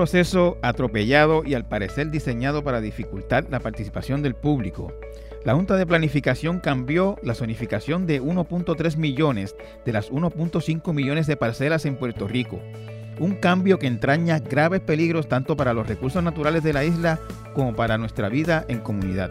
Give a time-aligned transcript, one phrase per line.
[0.00, 4.94] proceso atropellado y al parecer diseñado para dificultar la participación del público.
[5.44, 11.36] La Junta de Planificación cambió la zonificación de 1.3 millones de las 1.5 millones de
[11.36, 12.62] parcelas en Puerto Rico.
[13.18, 17.18] Un cambio que entraña graves peligros tanto para los recursos naturales de la isla
[17.52, 19.30] como para nuestra vida en comunidad.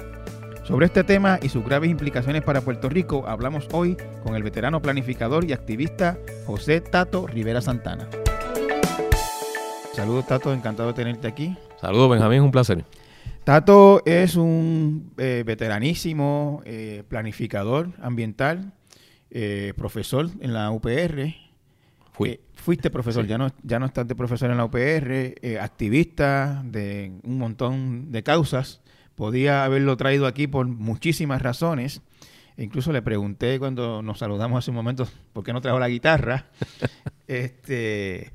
[0.65, 4.83] Sobre este tema y sus graves implicaciones para Puerto Rico hablamos hoy con el veterano
[4.83, 8.07] planificador y activista José Tato Rivera Santana.
[9.99, 11.57] Saludos Tato, encantado de tenerte aquí.
[11.81, 12.85] Saludos Benjamín, un placer.
[13.43, 18.71] Tato es un eh, veteranísimo eh, planificador ambiental,
[19.29, 21.35] eh, profesor en la UPR.
[22.13, 22.39] Fui.
[22.55, 27.37] fuiste profesor, ya, no, ya no estás de profesor en la UPR, activista de un
[27.37, 28.79] montón de causas.
[29.15, 32.01] Podía haberlo traído aquí por muchísimas razones.
[32.55, 35.89] E incluso le pregunté cuando nos saludamos hace un momento por qué no trajo la
[35.89, 36.45] guitarra.
[37.27, 38.31] este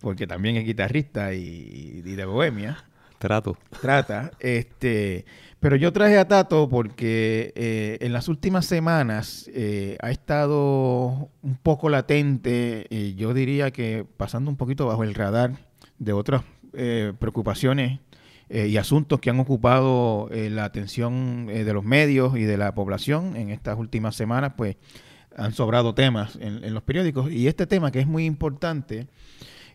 [0.00, 2.84] porque también es guitarrista y, y de bohemia.
[3.18, 3.56] Trato.
[3.80, 4.30] Trata.
[4.40, 5.24] Este,
[5.60, 11.56] pero yo traje a Tato porque eh, en las últimas semanas eh, ha estado un
[11.62, 15.52] poco latente, y yo diría que pasando un poquito bajo el radar
[15.98, 16.42] de otras
[16.74, 18.00] eh, preocupaciones
[18.48, 23.50] y asuntos que han ocupado la atención de los medios y de la población en
[23.50, 24.76] estas últimas semanas, pues
[25.36, 27.28] han sobrado temas en los periódicos.
[27.32, 29.08] Y este tema que es muy importante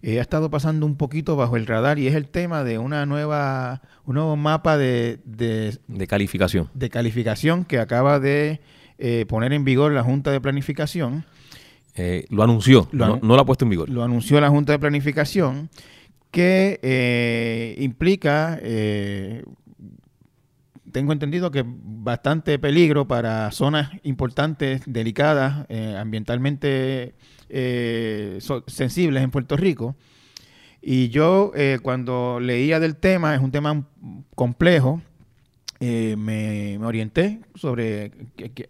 [0.04, 3.06] eh, ha estado pasando un poquito bajo el radar y es el tema de una
[3.06, 6.70] nueva, un nuevo mapa de, de, calificación.
[6.74, 8.62] De calificación que acaba de
[8.98, 11.24] eh, poner en vigor la Junta de Planificación.
[11.94, 13.90] Eh, lo anunció, no, lo ha puesto en vigor.
[13.90, 15.70] Lo anunció la Junta de Planificación
[16.32, 18.58] que implica
[20.92, 25.66] tengo entendido que bastante peligro para zonas importantes, delicadas,
[25.98, 27.14] ambientalmente
[27.54, 29.98] eh, sensibles en Puerto Rico.
[30.82, 33.86] Y yo eh, cuando leía del tema, es un tema
[34.36, 35.02] complejo,
[35.82, 38.12] eh, me, orienté sobre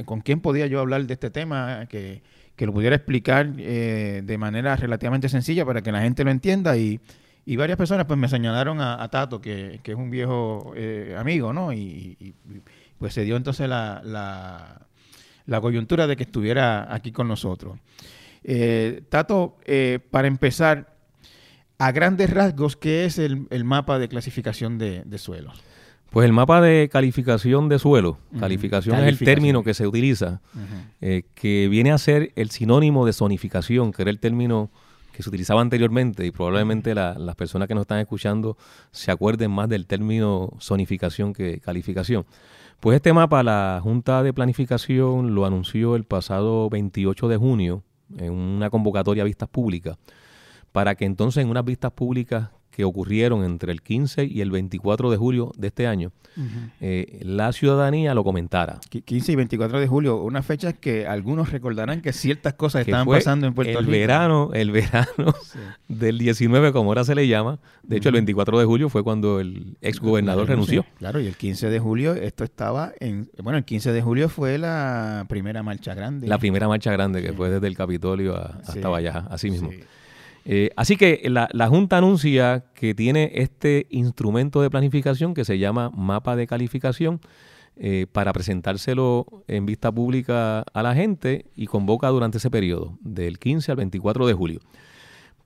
[0.05, 2.23] con quién podía yo hablar de este tema, que,
[2.57, 6.78] lo pudiera explicar de manera relativamente sencilla para que la gente lo entienda.
[6.78, 7.00] Y,
[7.55, 10.73] varias personas pues me señalaron a, Tato, que, es un viejo
[11.17, 11.73] amigo, ¿no?
[11.73, 12.35] Y,
[13.00, 14.81] pues se dio entonces la,
[15.45, 17.79] la coyuntura de que estuviera aquí con nosotros.
[18.44, 20.91] Eh, Tato, eh, para empezar,
[21.81, 25.63] a grandes rasgos, ¿qué es el, mapa de clasificación de, suelos?
[26.12, 30.41] Pues el mapa de calificación de suelo, calificación, es el término que se utiliza,
[31.00, 34.69] eh, que viene a ser el sinónimo de zonificación, que era el término
[35.12, 38.58] que se utilizaba anteriormente y probablemente las personas que nos están escuchando
[38.91, 42.28] se acuerden más del término zonificación que calificación.
[42.79, 47.84] Pues este mapa la Junta de Planificación lo anunció el pasado 28 de junio
[48.17, 49.97] en una convocatoria a vistas públicas,
[50.72, 55.11] para que entonces en unas vistas públicas que ocurrieron entre el 15 y el 24
[55.11, 56.11] de julio de este año,
[56.79, 58.79] eh, la ciudadanía lo comentara.
[58.89, 63.47] 15 y 24 de julio, una fecha que algunos recordarán que ciertas cosas estaban pasando
[63.47, 63.91] en Puerto el Rico.
[63.91, 65.35] Verano, el verano
[65.87, 67.59] del 19, como ahora se le llama.
[67.83, 70.85] De hecho, el 24 de julio fue cuando el ex gobernador renunció.
[70.97, 73.29] Claro, y el 15 de julio esto estaba en...
[73.43, 76.27] Bueno, el 15 de julio fue la primera marcha grande.
[76.27, 79.69] La primera marcha grande, que fue desde el Capitolio hasta Valleja, así mismo.
[80.46, 85.91] Eh, así que la, Junta anuncia que tiene este instrumento de planificación que se llama
[85.91, 87.22] mapa de calificación
[87.78, 93.40] eh, para presentárselo en vista pública a la gente y convoca durante ese periodo, del
[93.40, 94.59] 15 al 24 de julio.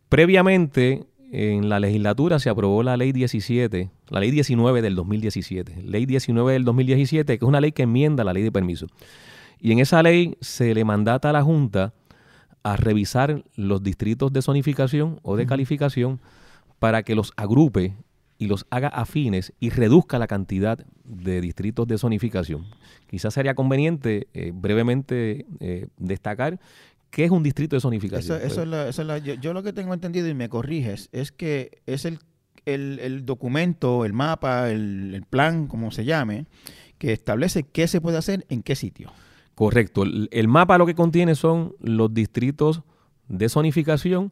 [0.09, 6.05] Previamente, en la legislatura se aprobó la ley 17, la ley 19 del 2017, ley
[6.05, 8.87] 19 del 2017, que es una ley que enmienda la ley de permiso.
[9.59, 11.93] Y en esa ley se le mandata a la Junta
[12.65, 16.19] a revisar los distritos de zonificación o de calificación
[16.79, 17.93] para que los agrupe
[18.39, 22.65] y los haga afines y reduzca la cantidad de distritos de zonificación.
[23.07, 26.59] Quizás sería conveniente eh, brevemente eh, destacar
[27.11, 28.39] qué es un distrito de zonificación.
[29.39, 32.17] yo, lo que tengo entendido, y me corriges, es que es el,
[32.65, 36.47] el, documento, el mapa, el, el plan, como se llame,
[36.97, 39.11] que establece qué se puede hacer en qué sitio.
[39.55, 40.03] Correcto.
[40.03, 42.81] El, mapa lo que contiene son los distritos
[43.27, 44.31] de zonificación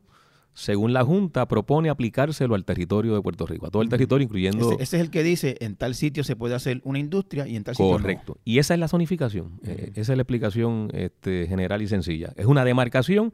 [0.54, 4.74] según la Junta, propone aplicárselo al territorio de Puerto Rico, a todo el territorio, incluyendo...
[4.74, 7.64] Ese, es el que dice, en tal sitio se puede hacer una industria y en
[7.64, 8.38] tal sitio Correcto.
[8.46, 12.34] Y esa es la zonificación, eh, esa es la explicación este, general y sencilla.
[12.38, 13.34] Es una demarcación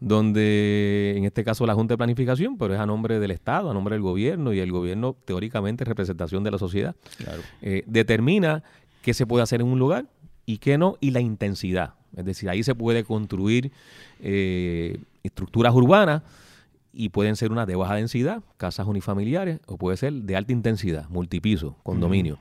[0.00, 3.74] donde, en este caso, la Junta de Planificación, pero es a nombre del Estado, a
[3.74, 6.96] nombre del gobierno, y el gobierno, teóricamente, es representación de la sociedad,
[7.62, 8.62] eh, determina
[9.02, 10.06] qué se puede hacer en un lugar,
[10.46, 11.94] y qué no, y la intensidad.
[12.16, 13.70] Es decir, ahí se puede construir
[14.20, 16.22] eh, estructuras urbanas
[16.92, 21.08] y pueden ser una de baja densidad, casas unifamiliares, o puede ser de alta intensidad,
[21.08, 22.38] multipiso, condominio.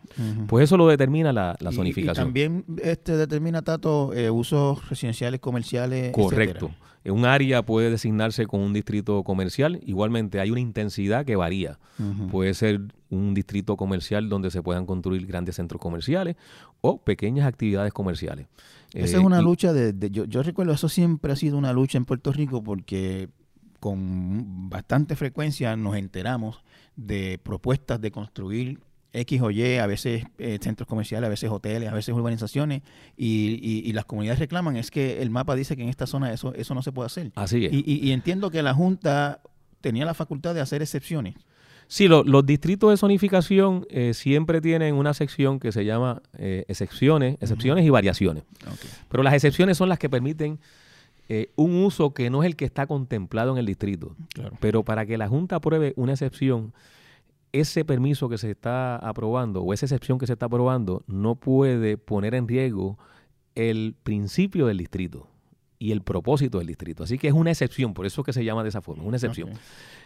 [0.48, 2.12] Pues eso lo determina la, zonificación.
[2.12, 6.12] Y, también este determina, Tato, eh, usos residenciales, comerciales.
[6.12, 6.72] Correcto.
[7.06, 9.80] Un área puede designarse con un distrito comercial.
[9.86, 11.80] Igualmente hay una intensidad que varía.
[12.30, 16.36] Puede ser un distrito comercial donde se puedan construir grandes centros comerciales
[16.81, 18.48] o pequeñas actividades comerciales.
[18.94, 21.98] Esa es eh, una lucha de, yo, yo, recuerdo, eso siempre ha sido una lucha
[21.98, 23.30] en Puerto Rico porque
[23.80, 26.64] con bastante frecuencia nos enteramos
[26.96, 28.80] de propuestas de construir
[29.14, 32.81] X o Y, a veces eh, centros comerciales, a veces hoteles, a veces urbanizaciones,
[33.18, 36.76] y, las comunidades reclaman, es que el mapa dice que en esta zona eso, eso
[36.76, 37.31] no se puede hacer.
[37.36, 37.72] Así es.
[37.74, 39.42] Y, entiendo que la Junta
[39.82, 41.36] tenía la facultad de hacer excepciones.
[41.88, 47.38] Sí, los distritos de zonificación eh, siempre tienen una sección que se llama eh, excepciones,
[47.42, 48.44] excepciones y variaciones.
[49.10, 50.60] Pero las excepciones son las que permiten
[51.56, 54.16] un uso que no es el que está contemplado en el distrito.
[54.60, 56.74] Pero para que la Junta apruebe una excepción,
[57.52, 61.98] ese permiso que se está aprobando o esa excepción que se está aprobando no puede
[61.98, 62.98] poner en riesgo
[63.56, 65.28] el principio del distrito
[65.81, 67.06] y el propósito del distrito.
[67.06, 69.52] Así que es una excepción, por eso que se llama de esa forma, una excepción.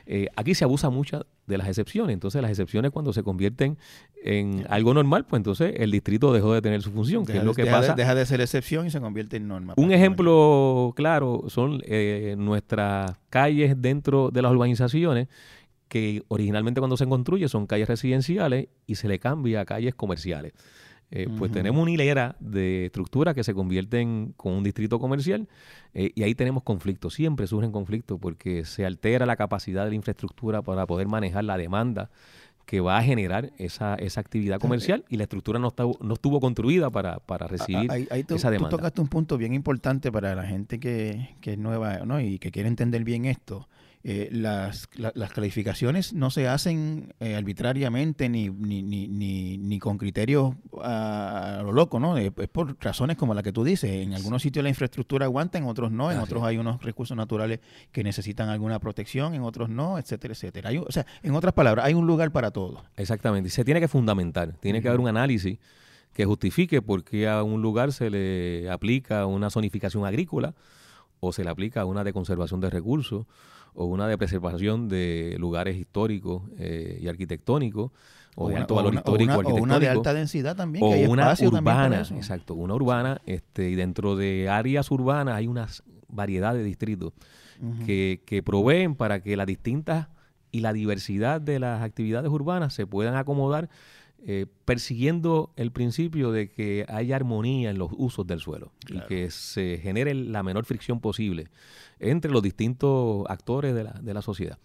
[0.06, 3.78] Eh, aquí se abusa mucho de las excepciones, entonces las excepciones cuando se convierten
[4.24, 7.56] en algo normal, pues entonces el distrito dejó de tener su función, que es lo
[7.56, 7.96] que deja pasa.
[7.96, 9.74] De, deja de ser excepción y se convierte en norma.
[9.76, 15.28] Un ejemplo claro son eh, nuestras calles dentro de las urbanizaciones
[15.88, 20.54] que originalmente cuando se construye son calles residenciales y se le cambia a calles comerciales.
[21.12, 25.48] Eh, pues tenemos una hilera de estructuras que se convierten con un distrito comercial
[25.94, 29.96] eh, y ahí tenemos conflictos, siempre surgen conflictos porque se altera la capacidad de la
[29.96, 32.10] infraestructura para poder manejar la demanda
[32.66, 36.40] que va a generar esa, esa actividad comercial y la estructura no, está, no estuvo
[36.40, 38.70] construida para, para recibir esa demanda.
[38.70, 42.22] Tú tocaste un punto bien importante para la gente que, que es nueva ¿no?
[42.22, 43.68] y que quiere entender bien esto.
[44.06, 50.56] Eh, las, las, calificaciones no se hacen eh, arbitrariamente ni, ni, ni, ni, con criterios
[50.82, 52.18] a, lo loco, ¿no?
[52.18, 53.90] Es, por razones como la que tú dices.
[53.90, 57.62] En algunos sitios la infraestructura aguanta, en otros no, en otros hay unos recursos naturales
[57.94, 60.70] que necesitan alguna protección, en otros no, etcétera, etcétera.
[60.72, 62.84] Hay, o sea, en otras palabras, hay un lugar para todo.
[62.98, 63.48] Exactamente.
[63.48, 65.60] Y se tiene que fundamentar, tiene que haber un análisis
[66.12, 70.56] que justifique por qué a un lugar se le aplica una zonificación agrícola
[71.22, 73.26] o se le aplica una de conservación de recursos
[73.76, 77.92] o una de preservación de lugares históricos eh, y arquitectónicos
[78.36, 79.64] o, de alto valor histórico o arquitectónico.
[79.64, 80.84] una de alta densidad también.
[80.84, 83.22] O que hay una urbana, exacto, una urbana.
[83.26, 85.68] este Y dentro de áreas urbanas hay una
[86.08, 87.14] variedad de distritos
[87.86, 90.10] que, que proveen para que las distintas
[90.52, 93.70] y la diversidad de las actividades urbanas se puedan acomodar
[94.26, 99.30] eh, persiguiendo el principio de que haya armonía en los usos del suelo y que
[99.32, 101.50] se genere la menor fricción posible
[102.00, 104.58] entre los distintos actores de la, de la sociedad.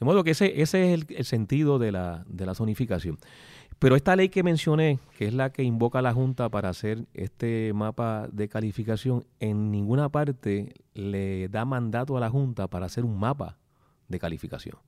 [0.00, 3.18] De modo que ese, ese es el, sentido de la, de la zonificación.
[3.78, 7.06] Pero esta ley que mencioné, que es la que invoca a la Junta para hacer
[7.12, 13.04] este mapa de calificación, en ninguna parte le da mandato a la Junta para hacer
[13.04, 13.58] un mapa
[14.08, 14.78] de calificación.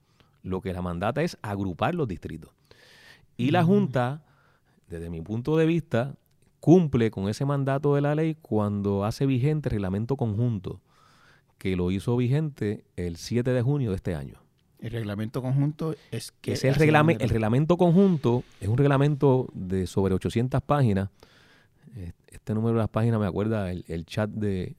[0.43, 2.51] Lo que la mandata es agrupar los distritos.
[3.41, 4.23] Y la Junta,
[4.89, 6.15] desde mi punto de vista,
[6.61, 10.83] cumple con ese mandato de la ley cuando hace vigente el reglamento conjunto,
[11.57, 14.35] que lo hizo vigente el 7 de junio de este año.
[14.79, 16.53] El reglamento conjunto es que...
[16.53, 21.09] Es el, reglamento, el reglamento conjunto es un reglamento de sobre 800 páginas.
[22.29, 24.77] Este número de las páginas me acuerda el, chat de,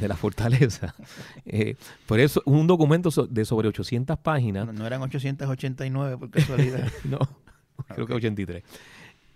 [0.00, 0.94] la fortaleza.
[1.46, 4.66] eh, por eso, un documento de sobre 800 páginas.
[4.66, 6.86] No, no eran 889 por casualidad.
[7.04, 7.47] no
[7.94, 8.64] creo que 83,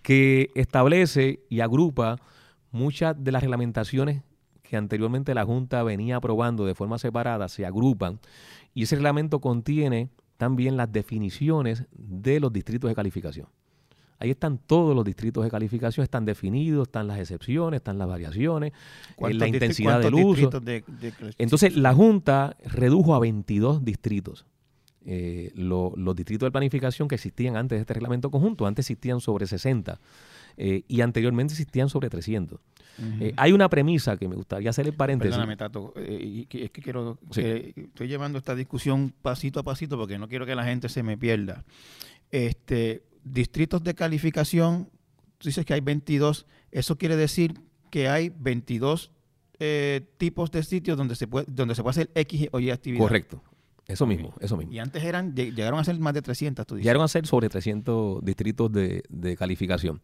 [0.01, 2.17] que establece y agrupa
[2.71, 4.21] muchas de las reglamentaciones
[4.61, 8.19] que anteriormente la Junta venía aprobando de forma separada, se agrupan
[8.73, 13.47] y ese reglamento contiene también las definiciones de los distritos de calificación.
[14.19, 18.71] Ahí están todos los distritos de calificación, están definidos, están las excepciones, están las variaciones,
[19.17, 20.49] eh, la intensidad del uso.
[21.37, 24.45] Entonces, la Junta redujo a 22 distritos
[25.05, 28.65] eh, los distritos de planificación que existían antes de este reglamento conjunto.
[28.65, 29.99] Antes existían sobre 60
[30.55, 32.59] eh, y anteriormente existían sobre 300.
[33.19, 35.31] Eh, hay una premisa que me gustaría hacer el paréntesis.
[35.31, 40.45] Perdóname, Tato, es que quiero, estoy llevando esta discusión pasito a pasito porque no quiero
[40.45, 41.65] que la gente se me pierda.
[42.31, 44.89] Este, distritos de calificación,
[45.37, 49.11] tú dices que hay 22, eso quiere decir que hay 22
[50.17, 53.01] tipos de sitios donde se puede donde se puede hacer X o Y actividad.
[53.01, 53.41] Correcto,
[53.87, 54.73] eso mismo, eso mismo.
[54.73, 56.85] Y antes eran, llegaron a ser más de 300, tú dices.
[56.85, 60.01] Llegaron a ser sobre 300 distritos de, calificación.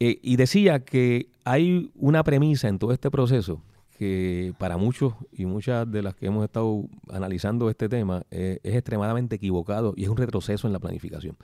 [0.00, 3.60] Eh, y decía que hay una premisa en todo este proceso
[3.98, 8.76] que para muchos y muchas de las que hemos estado analizando este tema eh, es
[8.76, 11.36] extremadamente equivocado y es un retroceso en la planificación.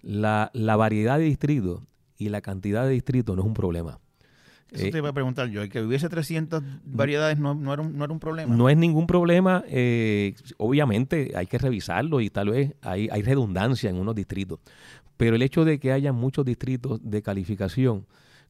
[0.00, 1.82] La, la variedad de distritos
[2.16, 3.98] y la cantidad de distritos no es un problema.
[4.72, 8.04] Eso te iba a preguntar yo, que hubiese 300 variedades no, no, era, un, no
[8.04, 8.54] era un problema.
[8.54, 13.90] No es ningún problema, eh, obviamente hay que revisarlo y tal vez hay, hay redundancia
[13.90, 14.60] en unos distritos,
[15.16, 18.06] pero el hecho de que haya muchos distritos de calificación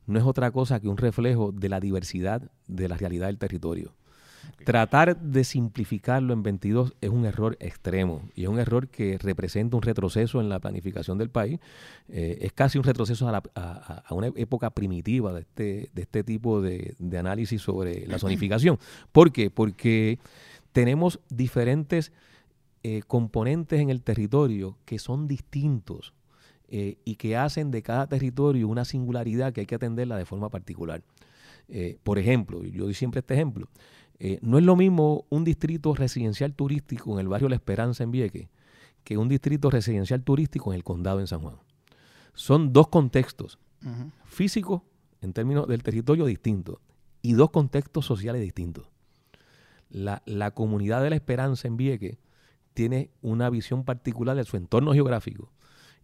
[0.06, 3.94] no es otra cosa que un reflejo de la diversidad de la realidad del territorio.
[4.64, 9.76] Tratar de simplificarlo en 22 es un error extremo y es un error que representa
[9.76, 11.58] un retroceso en la planificación del país.
[12.08, 16.94] Eh, es casi un retroceso a, una época primitiva de este, de este tipo de,
[17.18, 18.78] análisis sobre la zonificación.
[19.12, 19.50] ¿Por qué?
[19.50, 20.18] Porque
[20.72, 22.12] tenemos diferentes
[22.82, 26.12] eh, componentes en el territorio que son distintos
[26.68, 30.50] eh, y que hacen de cada territorio una singularidad que hay que atenderla de forma
[30.50, 31.02] particular.
[32.02, 33.68] por ejemplo, yo doy siempre este ejemplo,
[34.22, 38.10] eh, no es lo mismo un distrito residencial turístico en el barrio La Esperanza en
[38.10, 38.48] Vieques
[39.02, 41.56] que un distrito residencial turístico en el condado en San Juan.
[42.34, 43.58] Son dos contextos
[44.26, 44.82] físicos
[45.22, 46.76] en términos del territorio distintos
[47.22, 48.86] y dos contextos sociales distintos.
[49.88, 52.18] La, la comunidad de La Esperanza en Vieques
[52.74, 55.50] tiene una visión particular de su entorno geográfico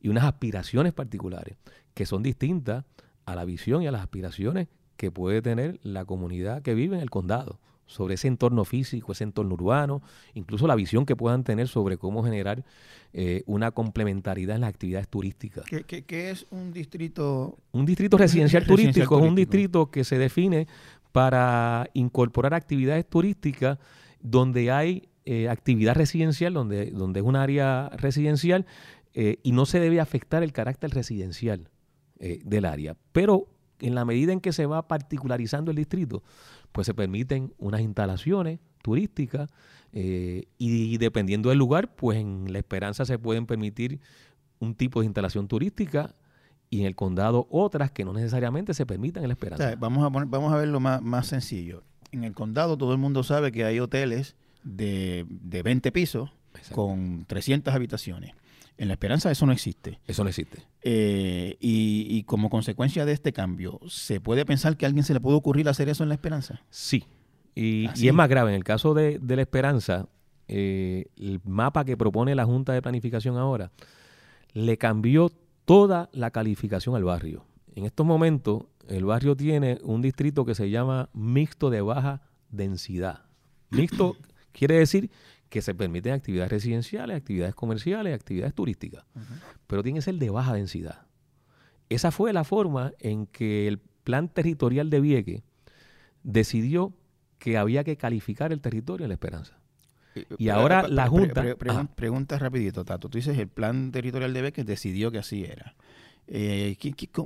[0.01, 1.59] y unas aspiraciones particulares
[1.93, 2.87] que son distintas
[3.27, 7.03] a la visión y a las aspiraciones que puede tener la comunidad que vive en
[7.03, 10.03] el condado sobre ese entorno físico, ese entorno urbano,
[10.35, 12.65] incluso la visión que puedan tener sobre cómo generar
[13.13, 15.65] eh, una complementariedad en las actividades turísticas.
[15.65, 17.57] ¿Qué, es un distrito?
[17.73, 20.67] Un distrito residencial, turístico, es un distrito que se define
[21.13, 23.79] para incorporar actividades turísticas
[24.21, 28.67] donde hay eh, actividad residencial, donde, donde es un área residencial
[29.15, 31.71] eh, y no se debe afectar el carácter residencial
[32.19, 32.97] del área.
[33.13, 33.47] Pero
[33.81, 36.23] en la medida en que se va particularizando el distrito,
[36.77, 39.49] pues se permiten unas instalaciones turísticas
[39.95, 43.99] eh, y, dependiendo del lugar, pues en La Esperanza se pueden permitir
[44.59, 46.15] un tipo de instalación turística
[46.69, 49.75] y en el condado otras que no necesariamente se permitan en La Esperanza.
[49.77, 51.83] vamos, a vamos a verlo más, más sencillo.
[52.13, 56.31] En el condado todo el mundo sabe que hay hoteles de, de 20 pisos
[56.73, 58.35] con 300 habitaciones.
[58.79, 60.01] En la esperanza eso no existe.
[60.07, 60.63] Eso no existe.
[60.83, 65.21] Eh, y, como consecuencia de este cambio, ¿se puede pensar que a alguien se le
[65.21, 66.61] puede ocurrir hacer eso en la esperanza?
[66.71, 67.05] Sí.
[67.55, 68.51] Y, es más grave.
[68.51, 70.09] En el caso de, la esperanza,
[70.49, 73.73] eh, el mapa que propone la Junta de Planificación ahora
[74.53, 75.31] le cambió
[75.65, 77.45] toda la calificación al barrio.
[77.75, 83.25] En estos momentos, el barrio tiene un distrito que se llama mixto de baja densidad.
[83.71, 84.17] Mixto
[84.53, 85.11] quiere decir
[85.49, 89.05] que se permiten actividades residenciales, actividades comerciales, actividades turísticas,
[89.67, 91.07] pero tiene que ser de baja densidad.
[91.89, 95.43] Esa fue la forma en que el plan territorial de Vieque
[96.23, 96.93] decidió
[97.39, 99.59] que había que calificar el territorio en la esperanza.
[100.17, 101.45] Eh, y ahora la Junta...
[101.95, 103.09] pregunta rapidito, Tato.
[103.09, 105.77] Tú dices el plan territorial de Vieques decidió que así era.
[106.27, 106.77] Eh,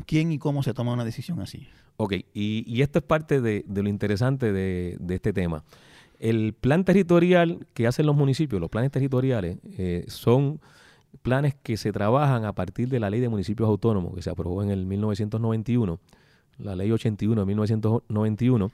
[0.07, 1.69] ¿quién, y cómo se toma una decisión así?
[1.97, 5.65] Ok, y, esto es parte de, lo interesante de, de este tema.
[6.21, 10.61] El plan territorial que hacen los municipios, los planes territoriales, eh, son
[11.23, 14.63] planes que se trabajan a partir de la ley de municipios autónomos que se aprobó
[14.63, 15.99] en el 1991,
[16.59, 18.71] la ley 81 de 1991,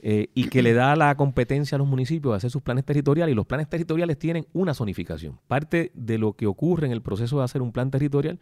[0.00, 3.32] eh, y que le da la competencia a los municipios de hacer sus planes territoriales
[3.32, 5.38] y los planes territoriales tienen una zonificación.
[5.48, 8.38] Parte de lo que ocurre en el proceso de hacer un plan territorial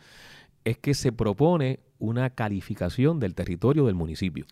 [0.65, 4.45] es que se propone una calificación del territorio del municipio.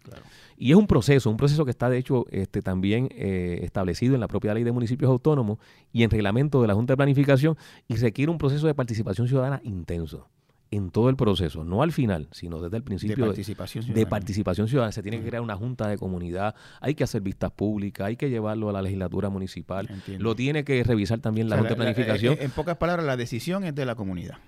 [0.57, 4.21] Y es un proceso, un proceso que está de hecho este, también eh, establecido en
[4.21, 5.59] la propia ley de municipios autónomos
[5.93, 7.57] y en reglamento de la Junta de Planificación
[7.89, 10.29] y requiere un proceso de participación ciudadana intenso
[10.71, 14.05] en todo el proceso, no al final, sino desde el principio de participación ciudadana.
[14.05, 14.93] De participación ciudadana.
[14.93, 18.31] Se tiene que crear una junta de comunidad, hay que hacer vistas públicas, hay que
[18.31, 19.89] llevarlo a la legislatura municipal,
[20.19, 22.37] lo tiene que revisar también la Junta de Planificación.
[22.39, 24.39] en pocas palabras, la decisión es de la comunidad.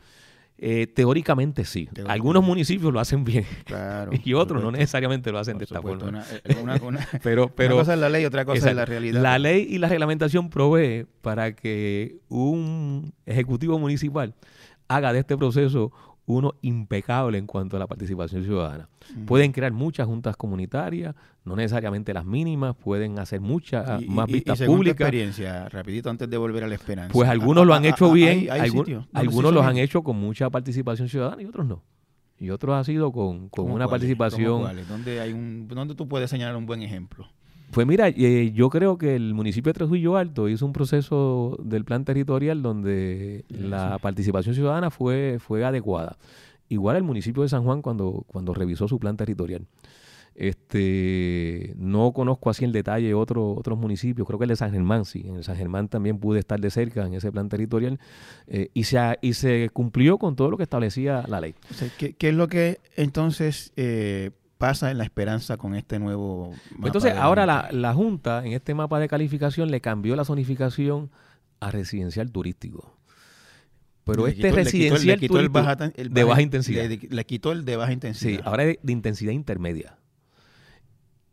[0.58, 1.88] Eh, teóricamente sí.
[2.06, 3.44] Algunos municipios lo hacen bien
[4.24, 6.24] y otros no necesariamente lo hacen de esta forma.
[6.44, 9.20] Eh, una, pero, pero, una cosa es la ley, otra cosa es la realidad.
[9.20, 14.34] La ley y la reglamentación provee para que un ejecutivo municipal
[14.86, 15.92] haga de este proceso
[16.32, 18.88] uno impecable en cuanto a la participación ciudadana.
[19.26, 24.66] Pueden crear muchas juntas comunitarias, no necesariamente las mínimas, pueden hacer muchas más vistas y
[24.66, 25.00] públicas.
[25.00, 27.12] experiencia, rapidito antes de volver a la esperanza.
[27.12, 28.48] Pues algunos lo han hecho bien,
[29.12, 31.82] algunos los han hecho con mucha participación ciudadana y otros no.
[32.38, 34.64] Y otros ha sido con, con una participación.
[34.88, 37.28] ¿Dónde, hay un, ¿Dónde tú puedes señalar un buen ejemplo?
[37.72, 41.86] Pues mira, eh, yo creo que el municipio de Trujillo Alto hizo un proceso del
[41.86, 46.18] plan territorial donde la participación ciudadana fue, fue adecuada.
[46.68, 49.66] Igual el municipio de San Juan cuando, cuando revisó su plan territorial.
[50.34, 55.04] Este, no conozco así en detalle otro, otros municipios, creo que el de San Germán,
[55.04, 57.98] sí, en el San Germán también pude estar de cerca en ese plan territorial
[58.46, 61.54] eh, y, se y se cumplió con todo lo que establecía la ley.
[61.98, 64.30] ¿qué, es lo que entonces eh,
[64.62, 68.74] pasa en la esperanza con este nuevo mapa Entonces, ahora la, la Junta en este
[68.74, 71.10] mapa de calificación le cambió la zonificación
[71.58, 72.94] a residencial turístico.
[74.04, 75.26] Pero este residencial le
[75.96, 76.88] el, de baja intensidad.
[76.88, 78.36] Le, quitó el de baja intensidad.
[78.36, 79.98] Sí, ahora es de intensidad intermedia.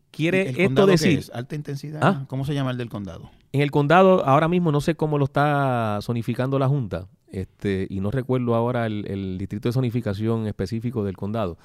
[0.10, 1.20] Quiere esto decir.
[1.20, 1.30] Es?
[1.30, 2.00] ¿Alta intensidad?
[2.02, 2.26] ¿Ah?
[2.30, 3.30] ¿Cómo se llama el del condado?
[3.52, 8.00] En el condado, ahora mismo no sé cómo lo está zonificando la Junta, este, y
[8.00, 11.58] no recuerdo ahora el, distrito de zonificación específico del condado.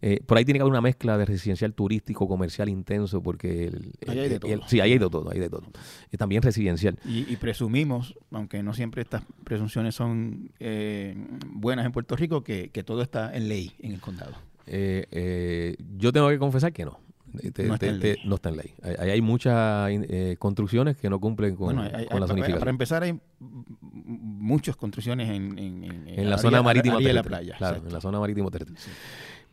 [0.00, 3.66] Eh, por ahí tiene que haber una mezcla de residencial turístico, comercial intenso, porque...
[3.66, 4.68] El, ahí hay de todo.
[4.68, 5.64] sí, ahí hay de todo, hay de todo.
[6.10, 6.98] Y también residencial.
[7.04, 11.14] Y, presumimos, aunque no siempre estas presunciones son eh,
[11.46, 14.34] buenas en Puerto Rico, que, que, todo está en ley en el condado.
[14.66, 16.98] Eh, yo tengo que confesar que no
[17.32, 18.74] no, está en ley.
[18.82, 22.58] Hay, hay muchas eh, construcciones que no cumplen con, la zonificación.
[22.58, 27.56] Para empezar, hay muchas construcciones en, en, la, zona marítima de la playa.
[27.56, 28.76] Claro, en la zona marítima terrestre.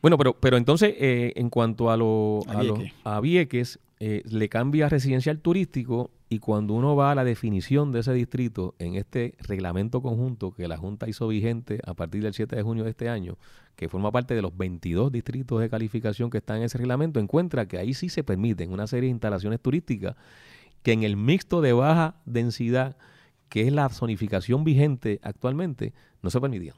[0.02, 2.40] Bueno, pero, pero entonces, eh, en cuanto a, lo,
[3.04, 8.00] a, Vieques, eh, le cambia residencial turístico y cuando uno va a la definición de
[8.00, 12.56] ese distrito en este reglamento conjunto que la Junta hizo vigente a partir del 7
[12.56, 13.38] de junio de este año,
[13.80, 17.66] que forma parte de los 22 distritos de calificación que están en ese reglamento, encuentra
[17.66, 20.18] que ahí sí se permiten una serie de instalaciones turísticas
[20.84, 22.98] que en el mixto de baja densidad,
[23.48, 26.76] que es la zonificación vigente actualmente, no se permitían,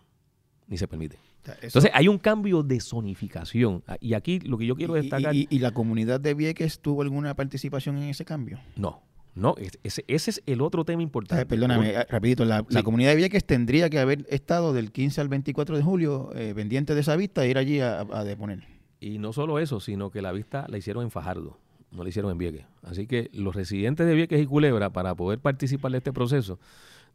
[0.68, 1.18] ni se permite.
[1.64, 3.84] Entonces hay un cambio de zonificación.
[3.88, 5.34] Ah, y aquí lo que yo quiero destacar...
[5.34, 8.60] ¿Y, la comunidad de Vieques tuvo alguna participación en ese cambio?
[8.76, 9.02] No.
[9.34, 11.46] No, ese, es el otro tema importante.
[11.46, 15.78] perdóname, ah, rapidito, la, comunidad de Vieques tendría que haber estado del 15 al 24
[15.78, 18.64] de julio eh, pendiente de esa vista e ir allí a, deponer.
[19.00, 21.58] Y no solo eso, sino que la vista la hicieron en Fajardo,
[21.92, 22.66] no la hicieron en Vieques.
[22.84, 26.60] Así que los residentes de Vieques y Culebra, para poder participar de este proceso,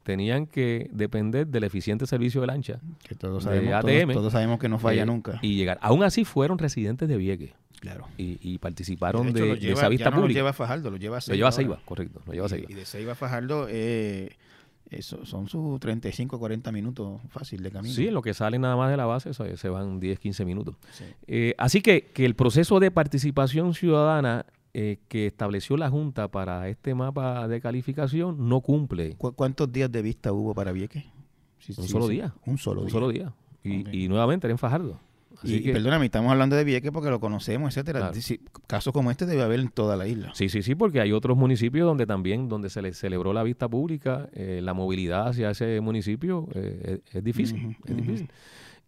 [0.07, 2.79] tenían que depender del eficiente servicio de lancha.
[3.09, 5.41] Que todos sabemos, Todos, sabemos que no falla eh, nunca.
[5.43, 5.81] Y llegar.
[5.83, 7.51] Aún así fueron residentes de Vieques.
[7.81, 8.07] Claro.
[8.17, 10.29] Y, participaron de, esa vista pública.
[10.29, 11.35] Lo lleva Fajardo, lo lleva Seiba.
[11.35, 12.23] Lo lleva Seiba, correcto.
[12.25, 12.71] Lo lleva Seiba.
[12.71, 14.31] Y, de Seiba a Fajardo eh,
[14.91, 17.93] eso, son sus 35, 40 minutos fácil de camino.
[17.93, 20.77] Sí, en lo que salen nada más de la base se van 10, 15 minutos.
[21.27, 24.47] Eh, así que, que el proceso de participación ciudadana
[24.79, 29.17] eh, que estableció la Junta para este mapa de calificación no cumple.
[29.17, 31.03] ¿Cuántos días de vista hubo para Vieques?
[31.79, 32.35] un, solo día.
[32.45, 32.85] un solo día.
[32.85, 33.33] Un solo día.
[33.65, 35.01] Y, nuevamente era en Fajardo.
[35.43, 38.13] y, perdóname, estamos hablando de Vieques porque lo conocemos, etcétera.
[38.67, 40.33] Casos como este debe haber en toda la isla.
[40.35, 43.71] Sí, sí, sí, porque hay otros municipios donde también, donde se le celebró la vista
[43.71, 47.79] pública, eh, la movilidad hacia ese municipio eh, es, difícil.
[47.83, 48.29] es difícil.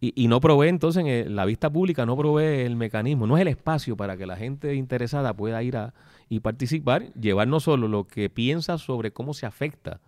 [0.01, 3.97] Y, no provee entonces, la vista pública no provee el mecanismo, no es el espacio
[3.97, 5.93] para que la gente interesada pueda ir a,
[6.29, 9.99] y participar, llevar no solo lo que piensa sobre cómo se afecta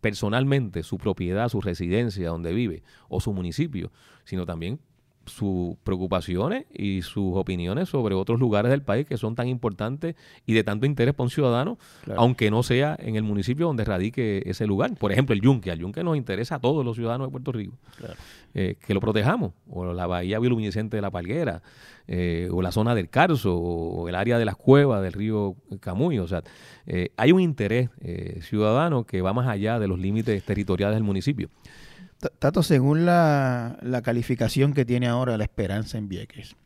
[0.00, 3.92] personalmente su propiedad, su residencia, donde vive, o su municipio,
[4.24, 4.80] sino también
[5.28, 10.54] sus preocupaciones y sus opiniones sobre otros lugares del país que son tan importantes y
[10.54, 11.78] de tanto interés para un ciudadano,
[12.16, 14.94] aunque no sea en el municipio donde radique ese lugar.
[14.94, 15.70] Por ejemplo, el yunque.
[15.70, 17.76] Al yunque nos interesa a todos los ciudadanos de Puerto Rico.
[18.54, 19.52] Eh, que lo protejamos.
[19.68, 21.62] O la bahía bioluminiscente de la Palguera,
[22.06, 26.18] eh, o la zona del Carso, o el área de las cuevas del río Camuy.
[26.18, 26.42] O sea,
[26.86, 27.90] eh, hay un interés
[28.40, 31.50] ciudadano que va más allá de los límites territoriales del municipio.
[32.18, 36.56] Tato, según la, calificación que tiene ahora la esperanza en Vieques,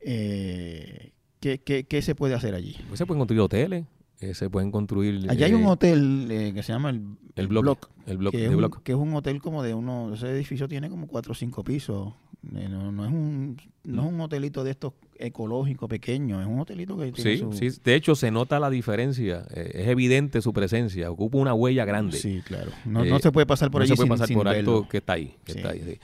[0.00, 2.76] eh, ¿qué, se puede hacer allí?
[2.88, 3.84] Pues se pueden construir hoteles,
[4.20, 5.28] eh, se pueden construir...
[5.28, 8.44] Allá hay un eh, hotel eh, que se llama el, el, block, el block, que,
[8.44, 10.14] es un, que es un hotel como de uno...
[10.14, 12.14] Ese edificio tiene como cuatro o cinco pisos.
[12.42, 16.96] No, no, es un, no es un hotelito de estos ecológico pequeño, es un hotelito
[16.96, 21.38] que tiene sí, sí, de hecho se nota la diferencia, es evidente su presencia, ocupa
[21.38, 22.16] una huella grande.
[22.16, 22.70] Sí, claro.
[22.84, 25.14] No, no se puede pasar por allí No se puede pasar por alto que está
[25.14, 25.36] ahí.
[25.44, 25.98] Que está ahí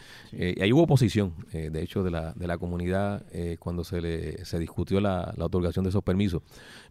[0.60, 3.24] ahí hubo oposición, de hecho, de la, de la comunidad
[3.58, 6.42] cuando se, le, se discutió la, la otorgación de esos permisos.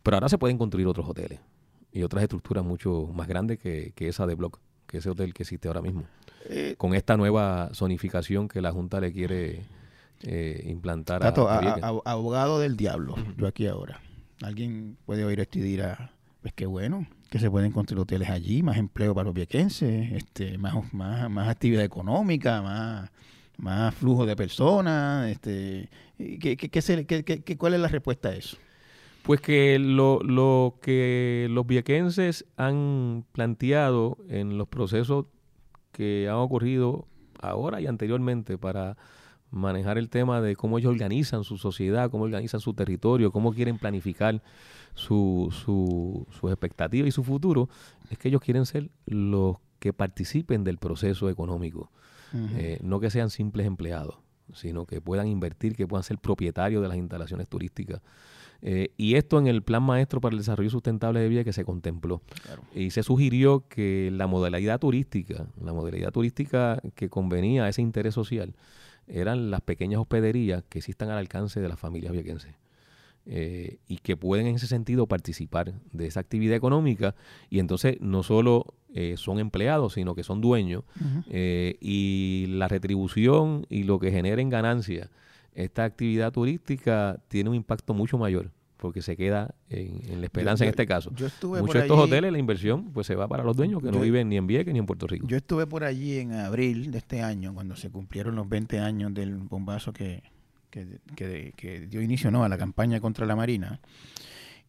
[0.04, 1.40] Pero ahora se pueden construir otros hoteles
[1.92, 5.68] y otras estructuras mucho más grandes que, esa de Block, que ese hotel que existe
[5.68, 6.04] ahora mismo.
[6.46, 9.62] Eh, con esta nueva zonificación que la Junta le quiere
[10.24, 11.30] eh, implantar a,
[12.06, 14.02] abogado del diablo, yo aquí ahora.
[14.42, 18.64] Alguien puede oír esto y dirá, pues qué bueno, que se pueden construir hoteles allí,
[18.64, 23.10] más empleo para los viequenses, este, más, más, más actividad económica, más,
[23.58, 25.30] más flujo de personas.
[25.30, 28.58] Este, ¿qué, qué, qué, ¿Cuál es la respuesta a eso?
[29.24, 35.26] Pues que lo, lo que los viequenses han planteado en los procesos
[35.92, 37.08] que han ocurrido
[37.40, 38.98] ahora y anteriormente para,
[39.52, 43.78] manejar el tema de cómo ellos organizan su sociedad, cómo organizan su territorio, cómo quieren
[43.78, 44.42] planificar
[44.96, 47.70] su, su, sus expectativas y su futuro,
[48.10, 51.92] es que ellos quieren ser los que participen del proceso económico,
[52.34, 54.16] eh, no que sean simples empleados,
[54.54, 58.02] sino que puedan invertir, que puedan ser propietarios de las instalaciones turísticas.
[58.62, 61.66] Eh, y esto en el Plan Maestro para el Desarrollo Sustentable de Vida que se
[61.66, 62.22] contempló.
[62.76, 68.14] Y se sugirió que la modalidad turística, la modalidad turística que convenía a ese interés
[68.14, 68.54] social,
[69.08, 72.56] eran las pequeñas hospederías que existan al alcance de las familias viequenses.
[73.28, 77.14] Eh, y que pueden en ese sentido participar de esa actividad económica
[77.52, 80.86] y entonces no solo eh, son empleados, sino que son dueños
[81.30, 85.12] eh, y la retribución y lo que genera en ganancia
[85.54, 90.72] esta actividad turística tiene un impacto mucho mayor porque se queda en, la esperanza en
[90.72, 91.12] este caso.
[91.12, 91.40] Muchos
[91.74, 94.38] de estos hoteles, la inversión pues se va para los dueños que no viven ni
[94.38, 95.28] en Vieques ni en Puerto Rico.
[95.28, 99.14] Yo estuve por allí en abril de este año, cuando se cumplieron los 20 años
[99.14, 100.24] del bombazo que,
[100.72, 102.44] que, dio inicio ¿no?
[102.44, 103.80] a la campaña contra la Marina.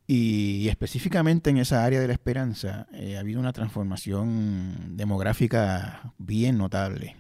[0.06, 6.58] Y, específicamente en esa área de la esperanza eh, ha habido una transformación demográfica bien
[6.58, 7.16] notable.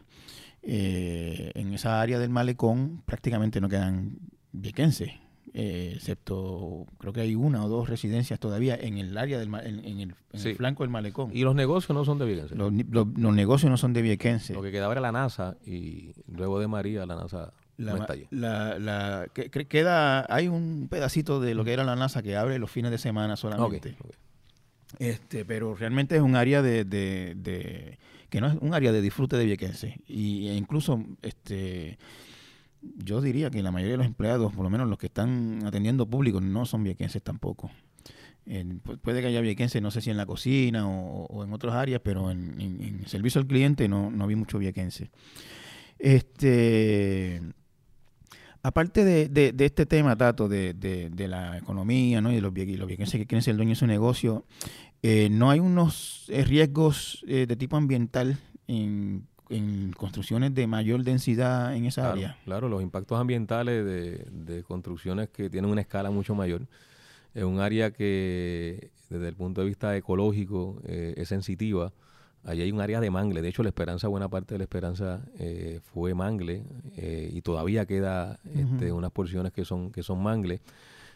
[0.62, 4.18] Eh, en esa área del malecón prácticamente no quedan
[4.52, 5.21] viequenses,
[5.54, 10.00] eh, excepto creo que hay una o dos residencias todavía en el área del en,
[10.00, 11.30] el, flanco del malecón.
[11.34, 12.54] Y los negocios no son de Viequense.
[12.54, 14.54] Los, negocios no son de Viequense.
[14.54, 19.50] Lo que quedaba era la NASA y luego de María la NASA la, la, que,
[19.66, 22.98] queda, hay un pedacito de lo que era la NASA que abre los fines de
[22.98, 23.96] semana solamente.
[24.98, 29.36] Este, pero realmente es un área de, de, que no es un área de disfrute
[29.36, 31.98] de viequense y e incluso este
[32.96, 36.06] yo diría que la mayoría de los empleados, por lo menos los que están atendiendo
[36.06, 37.70] público, no son viequenses tampoco.
[39.02, 42.30] puede que haya viequenses, no sé si en la cocina o, en otras áreas, pero
[42.30, 45.10] en, en, servicio al cliente no, no vi mucho viequense.
[45.98, 47.40] Este,
[48.64, 52.30] Aparte de, de, este tema, Tato, de, de, la economía ¿no?
[52.30, 54.44] y de los, los viequenses que quieren ser dueños de su negocio,
[55.02, 61.02] eh, ¿no hay unos eh, riesgos eh, de tipo ambiental en, en, construcciones de mayor
[61.04, 62.36] densidad en esa área?
[62.44, 66.62] Claro, los impactos ambientales de, de construcciones que tienen una escala mucho mayor.
[67.34, 71.92] Es un área que, desde el punto de vista ecológico, es sensitiva
[72.44, 73.40] Allí hay un área de mangle.
[73.40, 76.64] De hecho, la Esperanza, buena parte de la Esperanza eh, fue mangle
[76.96, 80.60] eh, y todavía queda este, unas porciones que son, que son mangle.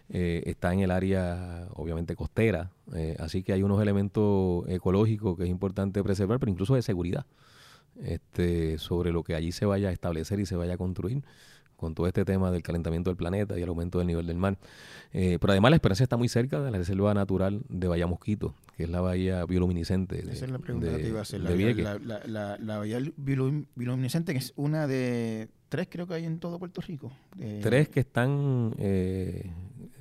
[0.08, 2.70] Eh, está en el área, obviamente, costera.
[3.18, 7.26] así que hay unos elementos ecológicos que es importante preservar, pero incluso de seguridad
[8.02, 11.22] este, sobre lo que allí se vaya a establecer y se vaya a construir
[11.76, 14.58] con todo este tema del calentamiento del planeta y el aumento del nivel del mar.
[15.12, 18.54] Eh, pero además la Esperanza está muy cerca de la reserva natural de Bahía Mosquito,
[18.76, 20.22] que es la bahía bioluminiscente.
[20.22, 21.40] De, Esa es la pregunta que te iba a hacer.
[21.40, 26.80] La, la, bahía bioluminiscente, que es una de tres creo que hay en todo Puerto
[26.80, 27.12] Rico.
[27.62, 29.50] Tres que están, eh,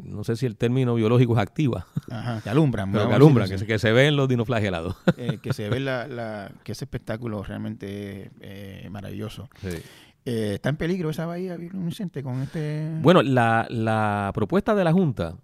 [0.04, 1.88] no sé si el término biológico es activa.
[2.10, 2.92] Ajá, que alumbran.
[2.92, 4.96] Pero que alumbran, que, se, que se ven los dinoflagelados.
[5.18, 9.50] Eh, que se ve la, que ese espectáculo realmente eh, maravilloso.
[9.62, 9.78] Sí.
[10.26, 12.90] Eh, ¿Está en peligro esa bahía Vicente con este...?
[13.02, 15.38] Bueno, la, la propuesta de la Junta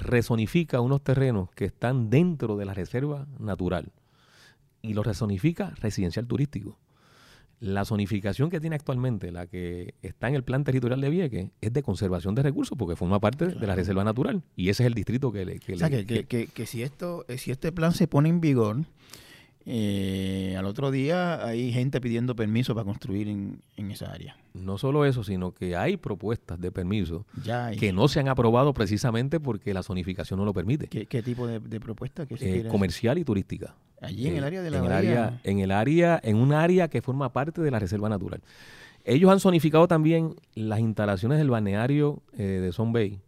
[0.00, 3.92] resonifica unos terrenos que están dentro de la reserva natural
[4.80, 6.78] y los resonifica residencial turístico.
[7.60, 11.72] La zonificación que tiene actualmente, la que está en el plan territorial de Vieques, es
[11.72, 14.94] de conservación de recursos porque forma parte de la reserva natural y ese es el
[14.94, 15.58] distrito que le...
[15.58, 18.84] Que o sea, que, que, que, si, esto, si este plan se pone en vigor,
[19.70, 24.34] eh, al otro día hay gente pidiendo permiso para construir en, esa área.
[24.54, 27.26] No solo eso, sino que hay propuestas de permiso
[27.78, 30.88] que no se han aprobado precisamente porque la zonificación no lo permite.
[30.88, 32.26] ¿Qué, tipo de, propuesta?
[32.40, 33.74] Eh, comercial y turística.
[34.00, 36.88] Allí en el área de la en el área, en el área, en un área
[36.88, 38.40] que forma parte de la reserva natural.
[39.04, 43.20] Ellos han zonificado también las instalaciones del balneario eh, de Son Bay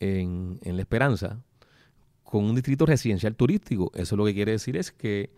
[0.00, 1.38] en, en La Esperanza,
[2.24, 3.92] con un distrito residencial turístico.
[3.94, 5.30] Eso lo que quiere decir es que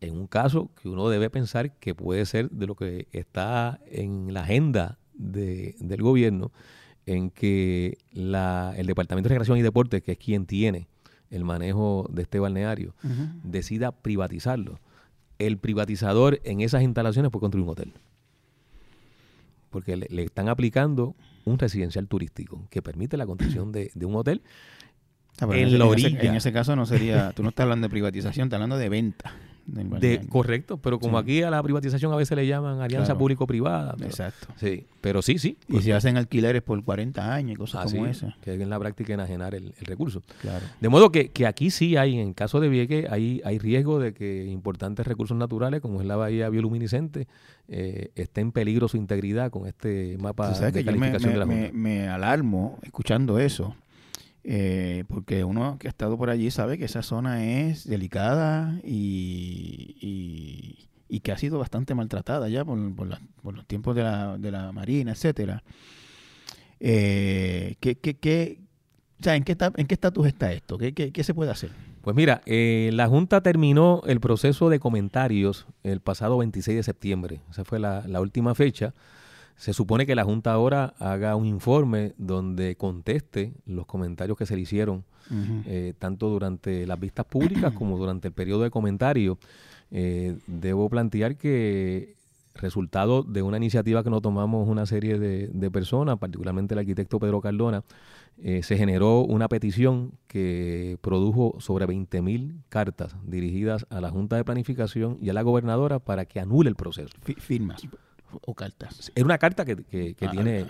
[0.00, 4.32] en un caso que uno debe pensar que puede ser de lo que está en
[4.32, 6.52] la agenda de, del gobierno,
[7.06, 10.88] en que la, el Departamento de Recreación y Deporte, que es quien tiene
[11.30, 12.94] el manejo de este balneario,
[13.42, 14.80] decida privatizarlo.
[15.38, 17.92] El privatizador en esas instalaciones puede construir un hotel.
[19.70, 21.14] Porque le, están aplicando
[21.44, 24.42] un residencial turístico que permite la construcción de, de un hotel
[25.40, 26.20] Ah, en, la orilla.
[26.20, 29.32] En ese, caso no sería, tú no estás hablando de privatización, estás hablando de venta.
[29.68, 33.96] De, correcto, pero como aquí a la privatización a veces le llaman alianza público-privada.
[34.00, 34.48] Exacto.
[34.56, 35.58] Sí, pero sí, sí.
[35.68, 38.34] Y se hacen alquileres por 40 años y cosas como esa.
[38.40, 40.22] Que en la práctica enajenar el, el recurso.
[40.40, 40.64] Claro.
[40.80, 44.14] De modo que, que, aquí sí hay, en caso de Vieques, hay, hay riesgo de
[44.14, 47.28] que importantes recursos naturales, como es la bahía bioluminiscente,
[47.68, 51.70] eh, esté en peligro su integridad con este mapa de calificación de la Junta.
[51.74, 53.74] me alarmo escuchando eso
[54.44, 60.88] eh, porque uno que ha estado por allí sabe que esa zona es delicada y,
[61.08, 64.72] y, que ha sido bastante maltratada ya por, por, los tiempos de la, de la
[64.72, 65.62] Marina, etcétera.
[66.80, 68.60] Eh, ¿qué, qué, qué,
[69.20, 70.78] o sea, ¿en qué, ¿en qué estatus está esto?
[70.78, 71.70] ¿Qué, qué, se puede hacer?
[72.02, 77.40] Pues mira, eh, la Junta terminó el proceso de comentarios el pasado 26 de septiembre.
[77.50, 78.94] Esa fue la última fecha.
[79.58, 84.54] Se supone que la Junta ahora haga un informe donde conteste los comentarios que se
[84.54, 85.04] le hicieron,
[85.66, 89.36] eh, tanto durante las vistas públicas como durante el periodo de comentarios.
[89.90, 92.14] Eh, debo plantear que
[92.54, 97.40] resultado de una iniciativa que nos tomamos una serie de, personas, particularmente el arquitecto Pedro
[97.40, 97.82] Cardona,
[98.40, 104.44] eh, se generó una petición que produjo sobre 20.000 cartas dirigidas a la Junta de
[104.44, 107.16] Planificación y a la gobernadora para que anule el proceso.
[107.38, 107.82] Firmas
[108.30, 109.12] o cartas?
[109.14, 109.72] Era una carta que,
[110.20, 110.66] ah, tiene.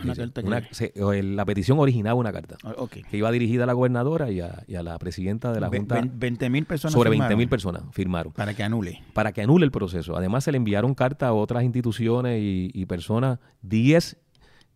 [1.23, 4.99] la petición originaba una carta ah, que iba dirigida a la gobernadora y a, la
[4.99, 6.01] presidenta de la Junta.
[6.03, 6.93] 20 mil personas.
[6.93, 8.33] Sobre 20 mil personas firmaron.
[8.33, 9.03] Para que anule.
[9.13, 10.17] Para que anule el proceso.
[10.17, 14.17] Además, se le enviaron cartas a otras instituciones y, personas, 10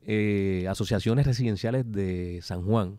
[0.05, 2.99] eh, asociaciones residenciales de San Juan.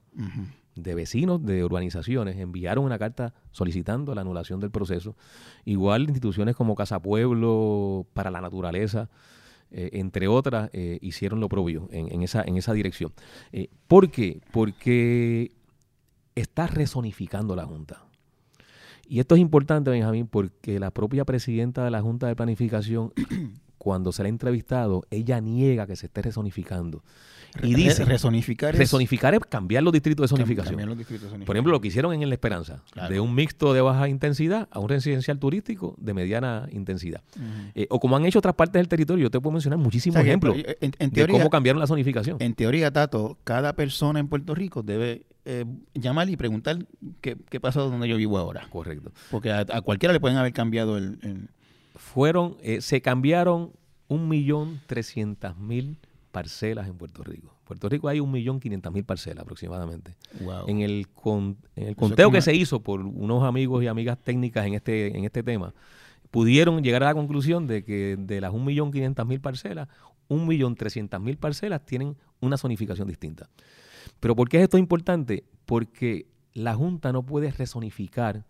[0.75, 5.15] de vecinos de urbanizaciones enviaron una carta solicitando la anulación del proceso.
[5.65, 9.09] Igual instituciones como Casa Pueblo para la Naturaleza,
[9.73, 13.11] eh, entre otras, eh, hicieron lo propio en, esa, en esa dirección.
[13.51, 14.39] Eh, ¿Por qué?
[14.51, 15.51] Porque
[16.35, 18.05] está resonificando la Junta.
[19.07, 23.13] Y esto es importante, Benjamín, porque la propia presidenta de la Junta de Planificación,
[23.83, 27.03] cuando se le ha entrevistado, ella niega que se esté resonificando.
[27.61, 30.77] Y dice, resonificar es, resonificar es cambiar los distritos de zonificación.
[31.45, 34.79] Por ejemplo, lo que hicieron en La Esperanza, de un mixto de baja intensidad a
[34.79, 37.21] un residencial turístico de mediana intensidad.
[37.75, 40.55] Eh, o como han hecho otras partes del territorio, yo te puedo mencionar muchísimos ejemplos
[40.55, 42.37] de cómo cambiaron la zonificación.
[42.39, 46.79] En teoría, Tato, cada persona en Puerto Rico debe eh, llamar y preguntar
[47.19, 48.65] qué, qué pasa donde yo vivo ahora.
[48.69, 49.11] Correcto.
[49.29, 51.49] Porque a, cualquiera le pueden haber cambiado el...
[52.13, 53.71] Fueron, eh, se cambiaron
[54.07, 55.97] un millón trescientas mil
[56.31, 57.55] parcelas en Puerto Rico.
[57.59, 60.15] En Puerto Rico hay 1.500.000 parcelas aproximadamente.
[60.67, 61.07] En el,
[61.75, 65.23] en el conteo que se hizo por unos amigos y amigas técnicas en este, en
[65.23, 65.73] este tema,
[66.29, 69.87] pudieron llegar a la conclusión de que de las 1.500.000 parcelas,
[70.29, 73.49] 1.300.000 parcelas tienen una zonificación distinta.
[74.19, 75.45] Pero ¿por qué es esto importante?
[75.65, 78.45] Porque la Junta no puede resonificar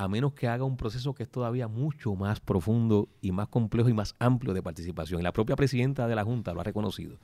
[0.00, 3.90] a menos que haga un proceso que es todavía mucho más profundo y más complejo
[3.90, 5.20] y más amplio de participación.
[5.20, 7.18] Y la propia presidenta de la Junta lo ha reconocido.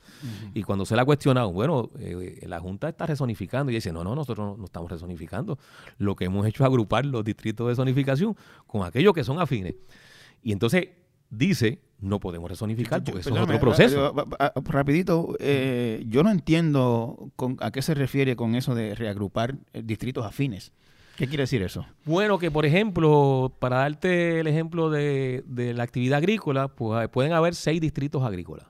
[0.53, 4.03] Y cuando se le ha cuestionado, bueno, eh, la Junta está resonificando y dice, no,
[4.03, 5.57] no, nosotros no, estamos resonificando.
[5.97, 8.35] Lo que hemos hecho es agrupar los distritos de zonificación
[8.67, 9.73] con aquellos que son afines.
[10.43, 10.89] Y entonces
[11.31, 14.13] dice, no podemos resonificar porque eso es otro proceso.
[14.65, 20.23] Rapidito, eh, yo no entiendo a qué se refiere con eso de reagrupar eh, distritos
[20.23, 20.73] afines.
[21.17, 21.83] ¿Qué quiere decir eso?
[22.05, 25.43] Bueno, que por ejemplo, para darte el ejemplo de,
[25.75, 28.67] la actividad agrícola, pues pueden haber seis distritos agrícolas.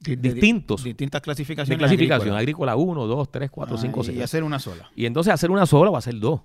[0.00, 0.82] distintos.
[0.82, 1.78] distintas clasificaciones.
[1.78, 4.18] De clasificación, agrícola 1, 2, 3, 4, 5, 6.
[4.18, 4.90] Y hacer una sola.
[4.96, 6.40] Y entonces hacer una sola va a ser dos.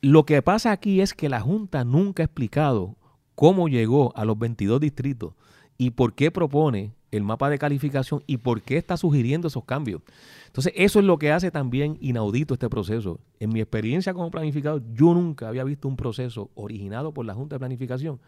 [0.00, 2.96] Lo que pasa aquí es que la Junta nunca ha explicado
[3.34, 5.34] cómo llegó a los 22 distritos
[5.80, 10.02] y por qué propone el mapa de calificación y por qué está sugiriendo esos cambios.
[10.44, 13.18] Entonces, eso es lo que hace también inaudito este proceso.
[13.38, 17.54] En mi experiencia como planificador, yo nunca había visto un proceso originado por la Junta
[17.54, 18.20] de Planificación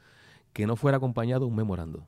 [0.54, 2.06] que no fuera acompañado de un memorando.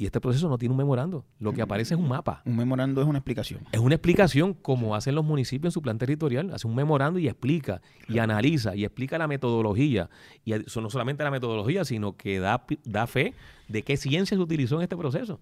[0.00, 1.24] Y este proceso no tiene un memorando.
[1.40, 2.40] Lo que aparece es un mapa.
[2.46, 3.62] Un memorando es una explicación.
[3.72, 6.54] Es una explicación como hacen los municipios en su plan territorial.
[6.54, 10.08] Hace un memorando y explica, y analiza, y explica la metodología.
[10.44, 13.34] Y eso no solamente la metodología, sino que da, da fe
[13.66, 15.40] de qué ciencia se utilizó en este proceso.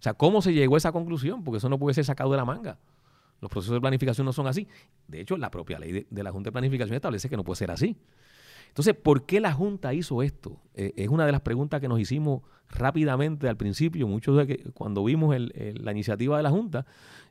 [0.00, 1.44] O sea, ¿cómo se llegó a esa conclusión?
[1.44, 2.78] Porque eso no puede ser sacado de la manga.
[3.40, 4.66] Los procesos de planificación no son así.
[5.06, 7.70] De hecho, la propia ley de, la Junta de Planificación establece que no puede ser
[7.70, 7.96] así.
[8.76, 10.60] Entonces, ¿por qué la Junta hizo esto?
[10.74, 14.70] Eh, es una de las preguntas que nos hicimos rápidamente al principio, muchos de que
[14.72, 16.84] cuando vimos la iniciativa de la Junta,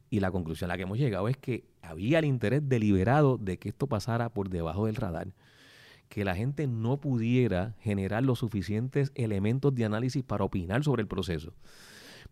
[0.10, 3.58] y la conclusión a la que hemos llegado es que había el interés deliberado de
[3.58, 5.34] que esto pasara por debajo del radar,
[6.10, 11.08] que la gente no pudiera generar los suficientes elementos de análisis para opinar sobre el
[11.08, 11.54] proceso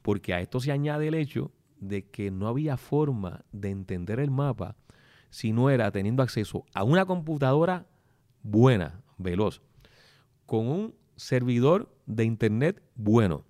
[0.03, 4.29] porque a esto se añade el hecho de que no había forma de entender el
[4.29, 4.75] mapa
[5.31, 7.87] si no era teniendo acceso a una computadora
[8.43, 9.61] buena, veloz,
[10.45, 13.45] con un servidor de internet bueno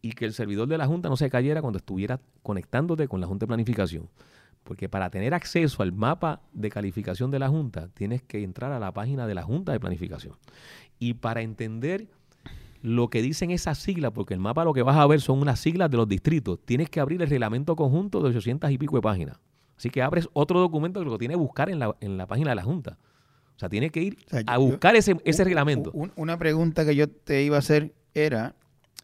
[0.00, 3.26] y que el servidor de la Junta no se cayera cuando estuviera conectándote con la
[3.26, 4.08] Junta de Planificación.
[4.64, 8.78] Porque para tener acceso al mapa de calificación de la Junta, tienes que entrar a
[8.78, 10.36] la página de la Junta de Planificación.
[10.98, 12.08] Y para entender
[12.82, 15.58] lo que dicen esas siglas, porque el mapa lo que vas a ver son unas
[15.58, 19.02] siglas de los distritos, tienes que abrir el reglamento conjunto de 800 y pico de
[19.02, 19.38] páginas.
[19.76, 22.50] Así que abres otro documento que lo tienes que buscar en la, en la página
[22.50, 22.98] de la Junta.
[23.58, 25.90] O sea, tienes que ir a buscar ese, ese reglamento.
[25.92, 28.54] una pregunta que yo te iba a hacer era,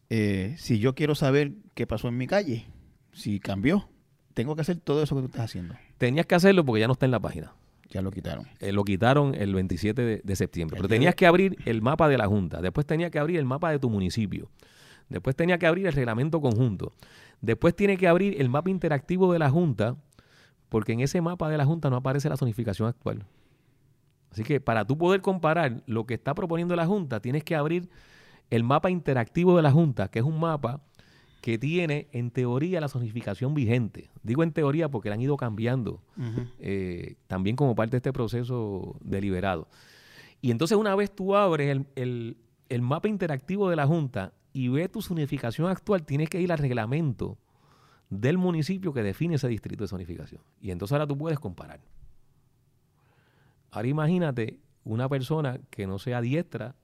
[0.09, 2.65] eh, si yo quiero saber qué pasó en mi calle,
[3.11, 3.89] si cambió,
[4.33, 5.75] tengo que hacer todo eso que tú estás haciendo.
[5.97, 7.53] Tenías que hacerlo porque ya no está en la página.
[7.89, 8.47] Ya lo quitaron.
[8.61, 10.77] Eh, lo quitaron el 27 de, septiembre.
[10.77, 12.61] Pero tenías que abrir el mapa de la Junta.
[12.61, 14.49] Después tenías que abrir el mapa de tu municipio.
[15.09, 16.93] Después tenía que abrir el reglamento conjunto.
[17.41, 19.97] Después tiene que abrir el mapa interactivo de la Junta,
[20.69, 23.25] porque en ese mapa de la Junta no aparece la zonificación actual.
[24.31, 27.89] Así que para tú poder comparar lo que está proponiendo la Junta, tienes que abrir
[28.49, 30.81] el mapa interactivo de la Junta, que es un mapa
[31.45, 34.09] que tiene en teoría la zonificación vigente.
[34.23, 36.01] Digo en teoría porque la han ido cambiando
[36.59, 39.67] eh, también como parte de este proceso deliberado.
[40.41, 44.91] Y entonces una vez tú abres el, el, mapa interactivo de la Junta y ves
[44.91, 47.37] tu zonificación actual, tienes que ir al reglamento
[48.09, 50.41] del municipio que define ese distrito de zonificación.
[50.59, 51.79] Y entonces ahora tú puedes comparar.
[53.75, 56.75] Ahora imagínate una persona que no sea diestra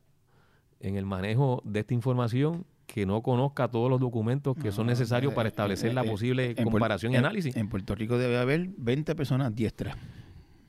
[0.82, 5.32] en el manejo de esta información que no conozca todos los documentos que son necesarios
[5.32, 7.56] eh, para establecer eh, la eh, posible comparación y análisis.
[7.56, 9.96] En Puerto Rico debe haber 20 personas diestras.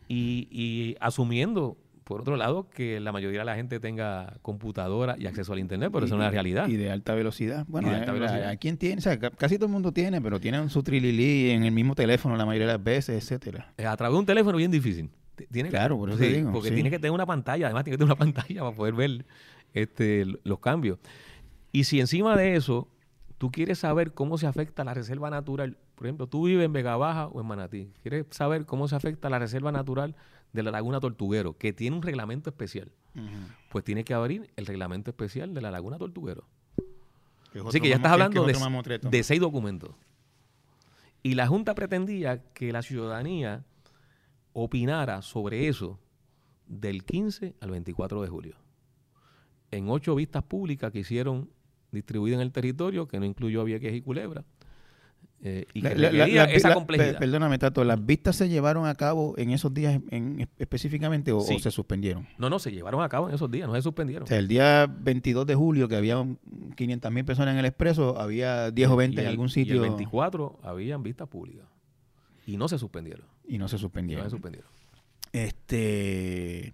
[0.06, 5.54] Y, asumiendo, por otro lado, que la mayoría de la gente tenga computadora y acceso
[5.54, 6.68] al Internet, pero eso no es la realidad.
[6.68, 7.64] Y de alta velocidad.
[7.66, 8.50] Bueno, de alta velocidad.
[8.50, 8.98] ¿a tiene?
[8.98, 12.36] O sea, casi todo el mundo tiene, pero tienen su trililí en el mismo teléfono
[12.36, 13.72] la mayoría de las veces, etcétera.
[13.78, 15.10] A través de un teléfono bien difícil.
[15.50, 16.52] Tiene, claro, por eso digo.
[16.52, 19.24] Porque tiene que tener una pantalla, además tiene que tener una pantalla para poder ver
[19.72, 20.98] este, los cambios.
[21.72, 22.88] Y si encima de eso
[23.38, 26.96] tú quieres saber cómo se afecta la reserva natural, por ejemplo, tú vives en Vega
[26.96, 30.14] Baja o en Manatí, quieres saber cómo se afecta la reserva natural
[30.52, 32.92] de la Laguna Tortuguero, que tiene un reglamento especial,
[33.70, 36.44] pues tiene que abrir el reglamento especial de la Laguna Tortuguero.
[37.66, 39.94] Así que ya estás hablando de, de seis documentos.
[41.22, 43.64] Y la Junta pretendía que la ciudadanía
[44.52, 45.98] opinara sobre eso
[46.66, 48.62] del 15 al 24 de julio
[49.72, 51.50] en ocho vistas públicas que hicieron
[51.90, 54.44] distribuidas en el territorio, que no incluyó Vieques y Culebra.
[55.44, 57.18] Eh, y que esa complejidad.
[57.18, 61.70] Perdóname, Tato, ¿las vistas se llevaron a cabo en esos días en, específicamente o, se
[61.72, 62.28] suspendieron?
[62.38, 64.22] No, no, se llevaron a cabo en esos días, no se suspendieron.
[64.22, 66.24] O sea, el día 22 de julio, que había
[66.76, 69.74] 500 mil personas en el expreso, había 10 o 20 en algún sitio.
[69.74, 71.66] Y el 24 habían vistas públicas.
[72.46, 73.26] Y no se suspendieron.
[73.52, 74.24] Y no se suspendieron.
[74.24, 74.70] No se suspendieron.
[75.30, 76.72] Este.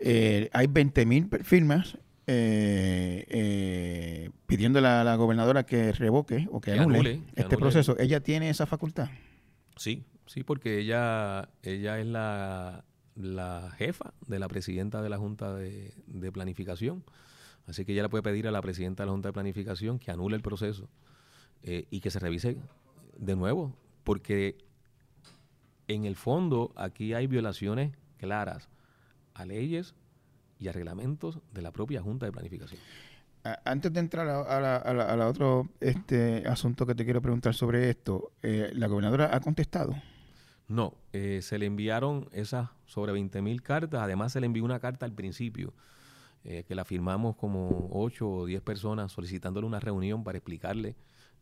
[0.00, 1.96] Eh, hay 20.000 firmas
[2.26, 7.96] eh, eh, pidiendo a la, gobernadora que revoque o que, anule, este proceso.
[8.00, 9.08] ¿Ella tiene esa facultad?
[9.76, 15.54] Sí, sí, porque ella, ella es la, la jefa de la presidenta de la Junta
[15.54, 17.04] de, de, Planificación.
[17.68, 20.10] Así que ella le puede pedir a la presidenta de la Junta de Planificación que
[20.10, 20.90] anule el proceso
[21.62, 22.58] y que se revise
[23.16, 24.58] de nuevo, porque
[25.88, 28.68] en el fondo aquí hay violaciones claras
[29.34, 29.94] a leyes
[30.58, 32.80] y a reglamentos de la propia Junta de Planificación.
[33.64, 34.60] Antes de entrar a,
[34.94, 39.94] la, otro este asunto que te quiero preguntar sobre esto, eh, ¿la gobernadora ha contestado?
[40.66, 44.80] No, eh, se le enviaron esas sobre 20 mil cartas, además se le envió una
[44.80, 45.74] carta al principio,
[46.42, 50.96] eh, que la firmamos como 8 o 10 personas solicitándole una reunión para explicarle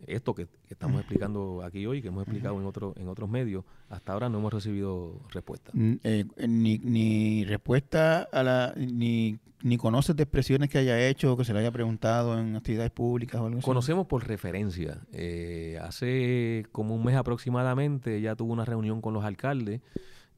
[0.07, 4.13] esto que, estamos explicando aquí hoy, que hemos explicado en, otro, en otros medios, hasta
[4.13, 5.71] ahora no hemos recibido respuesta.
[5.75, 11.37] Eh, ni, ni respuesta a la, ni, ni conoces de expresiones que haya hecho o
[11.37, 13.65] que se le haya preguntado en actividades públicas o algo así.
[13.65, 15.01] Conocemos por referencia.
[15.13, 19.81] Eh, hace como un mes aproximadamente ella tuvo una reunión con los alcaldes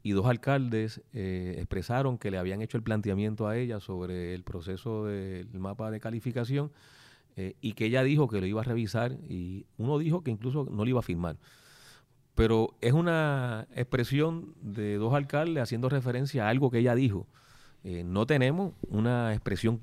[0.03, 4.43] y dos alcaldes eh, expresaron que le habían hecho el planteamiento a ella sobre el
[4.43, 6.71] proceso del mapa de calificación
[7.37, 10.67] eh, y que ella dijo que lo iba a revisar y uno dijo que incluso
[10.71, 11.37] no lo iba a firmar.
[12.35, 17.27] Pero es una expresión de dos alcaldes haciendo referencia a algo que ella dijo.
[17.85, 19.81] Eh, no tenemos una expresión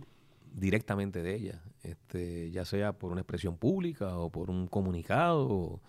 [0.54, 5.82] directamente de ella, este, ya sea por una expresión pública o por un comunicado o,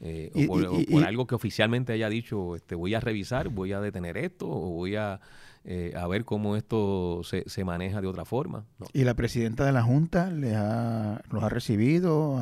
[0.00, 4.46] eh, por, algo que oficialmente haya dicho, este, voy a revisar, voy a detener esto
[4.48, 5.20] o voy a
[5.68, 8.64] eh, a ver cómo esto se, se, maneja de otra forma.
[8.92, 12.40] ¿Y la presidenta de la Junta les ha, los ha recibido?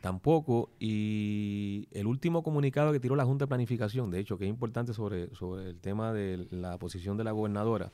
[0.00, 0.70] Tampoco.
[0.80, 4.94] Y el último comunicado que tiró la Junta de Planificación, de hecho, que es importante
[4.94, 7.92] sobre, sobre el tema de la posición de la gobernadora,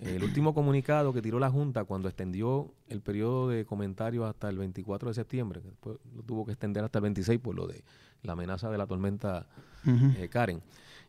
[0.00, 4.56] El último comunicado que tiró la Junta cuando extendió el periodo de comentarios hasta el
[4.56, 7.84] 24 de septiembre, que después lo tuvo que extender hasta el 26 por lo de
[8.22, 9.46] la amenaza de la tormenta
[9.86, 10.62] eh, Karen.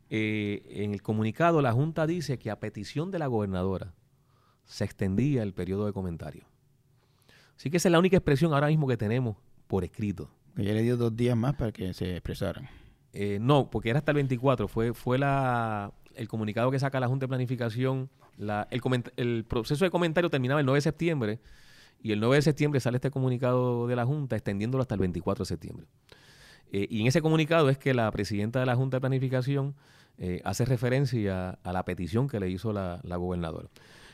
[0.09, 3.93] Eh, en el comunicado la Junta dice que a petición de la gobernadora
[4.65, 6.45] se extendía el periodo de comentarios.
[7.55, 9.37] Así que esa es la única expresión ahora mismo que tenemos
[9.67, 10.29] por escrito.
[10.57, 12.67] Ella le dio dos días más para que se expresaran.
[13.13, 14.67] Eh, no, porque era hasta el 24.
[14.67, 18.09] Fue, fue la, el comunicado que saca la Junta de Planificación.
[18.37, 18.81] La, el,
[19.17, 21.39] el proceso de comentario terminaba el 9 de septiembre
[22.01, 25.43] y el 9 de septiembre sale este comunicado de la Junta extendiéndolo hasta el 24
[25.43, 25.85] de septiembre.
[26.71, 29.75] Eh, y en ese comunicado es que la presidenta de la Junta de Planificación
[30.17, 33.69] eh, hace referencia a, la petición que le hizo la, gobernadora.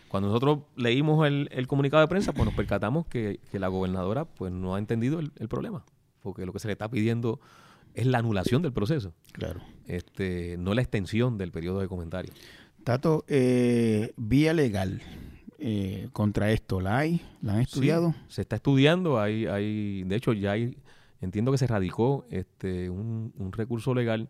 [0.07, 4.75] Cuando nosotros leímos el, comunicado de prensa, pues nos percatamos que, la gobernadora pues no
[4.75, 5.83] ha entendido el, el problema,
[6.21, 7.39] porque lo que se le está pidiendo
[7.95, 9.13] es la anulación del proceso.
[9.31, 9.61] Claro.
[9.87, 12.33] Este, no la extensión del periodo de comentario.
[12.83, 15.01] Tato, eh, vía legal
[15.57, 17.21] eh, contra esto, ¿la hay?
[17.41, 18.13] ¿La han estudiado?
[18.27, 20.77] se está estudiando, hay, hay, de hecho ya hay,
[21.25, 24.29] entiendo que se radicó este, un, recurso legal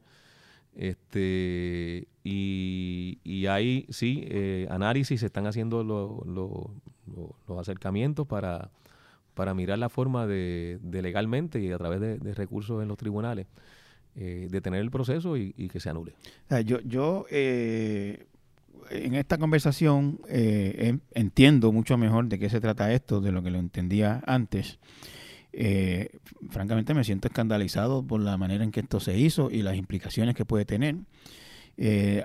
[0.75, 8.71] este y, y hay sí eh, análisis se están haciendo los acercamientos para
[9.35, 13.45] para mirar la forma de, legalmente y a través de, recursos en los tribunales
[14.15, 16.15] eh, detener el proceso y, que se anule.
[16.65, 18.25] yo yo eh,
[18.89, 23.51] en esta conversación eh, entiendo mucho mejor de qué se trata esto de lo que
[23.51, 24.79] lo entendía antes.
[26.49, 30.35] Francamente me siento escandalizado por la manera en que esto se hizo y las implicaciones
[30.35, 30.95] que puede tener.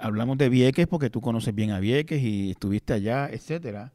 [0.00, 3.92] hablamos de Vieques porque tú conoces bien a Vieques y estuviste allá, etcétera.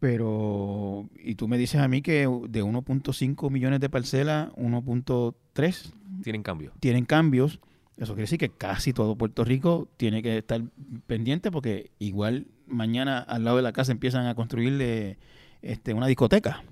[0.00, 5.92] Pero, y tú me dices a mí que de 1.5 millones de parcelas, 1.3
[6.22, 6.72] tienen cambios.
[6.80, 7.60] Tienen cambios.
[7.98, 10.62] Eso quiere decir que casi todo Puerto Rico tiene que estar
[11.06, 15.18] pendiente porque igual mañana al lado de la casa empiezan a construirle
[15.60, 16.64] este, una discoteca.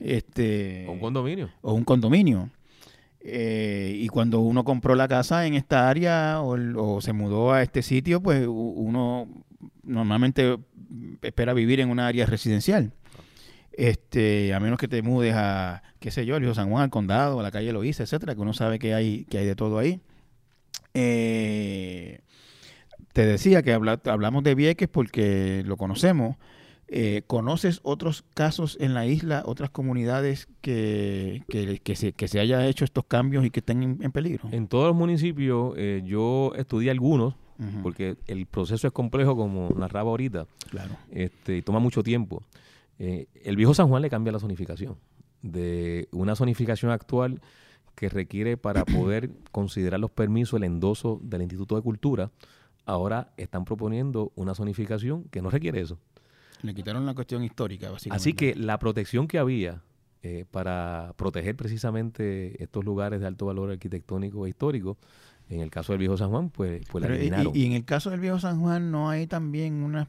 [0.00, 1.50] Este, o un condominio.
[1.62, 2.50] O un condominio.
[3.20, 7.62] Eh, y cuando uno compró la casa en esta área o, o, se mudó a
[7.62, 9.28] este sitio, pues uno
[9.84, 10.58] normalmente
[11.22, 12.92] espera vivir en una área residencial.
[13.72, 17.40] Este, a menos que te mudes a, qué sé yo, el San Juan, al condado,
[17.40, 20.00] a la calle Loíza, etcétera, que uno sabe que hay, que hay de todo ahí.
[20.94, 22.20] Eh,
[23.12, 26.36] te decía que hablamos de Vieques porque lo conocemos.
[26.94, 32.66] Eh, ¿Conoces otros casos en la isla, otras comunidades que, que, se, que se haya
[32.66, 34.46] hecho estos cambios y que estén en, peligro?
[34.52, 37.34] En todos los municipios, eh, yo estudié algunos,
[37.82, 40.90] porque el proceso es complejo, como narraba ahorita, claro.
[41.10, 42.42] este, y toma mucho tiempo.
[42.98, 44.96] Eh, el viejo San Juan le cambia la zonificación,
[45.40, 47.40] de una zonificación actual
[47.94, 52.30] que requiere para poder considerar los permisos el endoso del Instituto de Cultura,
[52.84, 55.98] ahora están proponiendo una zonificación que no requiere eso.
[56.62, 58.20] Le quitaron la cuestión histórica, básicamente.
[58.20, 59.82] Así que la protección que había
[60.22, 64.96] eh, para proteger precisamente estos lugares de alto valor arquitectónico e histórico
[65.48, 67.54] en el caso del Viejo San Juan, pues, pues la eliminaron.
[67.54, 70.08] Y, en el caso del Viejo San Juan no hay también unas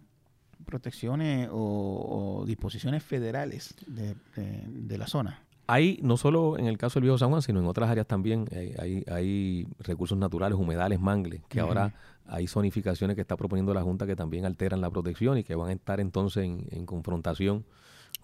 [0.65, 5.41] protecciones o, disposiciones federales de, la zona.
[5.67, 8.47] Hay, no solo en el caso del Viejo San Juan, sino en otras áreas también,
[8.51, 11.93] eh, hay, hay, recursos naturales, humedales, mangles, que ahora
[12.27, 15.69] hay zonificaciones que está proponiendo la Junta que también alteran la protección y que van
[15.69, 17.65] a estar entonces en, en confrontación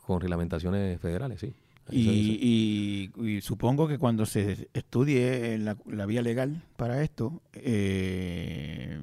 [0.06, 1.54] con reglamentaciones federales, sí.
[1.92, 9.00] Y, supongo que cuando se estudie la, vía legal para esto, eh,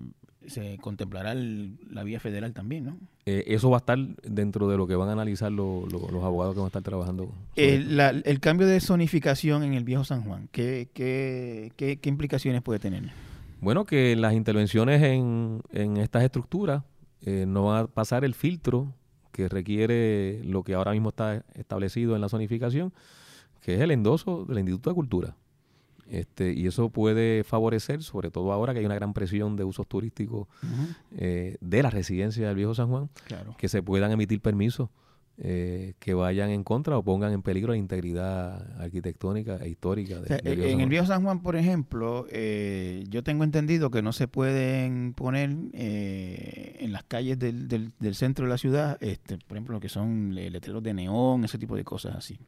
[0.48, 2.98] se contemplará la vía federal también, ¿no?
[3.26, 5.92] Eh, eso va a estar dentro de lo que van a analizar los
[6.22, 7.30] abogados que van a estar trabajando.
[7.56, 13.04] el cambio de zonificación en el viejo San Juan, ¿qué, qué, qué, implicaciones puede tener?
[13.60, 16.82] Bueno, que las intervenciones en, en estas estructuras
[17.22, 18.92] eh, no va a pasar el filtro
[19.32, 22.92] que requiere lo que ahora mismo está establecido en la zonificación,
[23.60, 25.36] que es el endoso del Instituto de Cultura.
[26.08, 29.86] Este, y eso puede favorecer, sobre todo ahora que hay una gran presión de usos
[29.86, 30.46] turísticos
[31.16, 33.10] eh, de la residencia del Viejo San Juan,
[33.58, 34.88] que se puedan emitir permisos
[35.38, 40.18] eh, que vayan en contra o pongan en peligro la integridad arquitectónica e histórica.
[40.18, 44.14] De, eh, en el Viejo San Juan, por ejemplo, eh, yo tengo entendido que no
[44.14, 49.74] se pueden poner en las calles del, del, centro de la ciudad, este, por ejemplo,
[49.74, 52.38] lo que son letreros de neón, ese tipo de cosas así.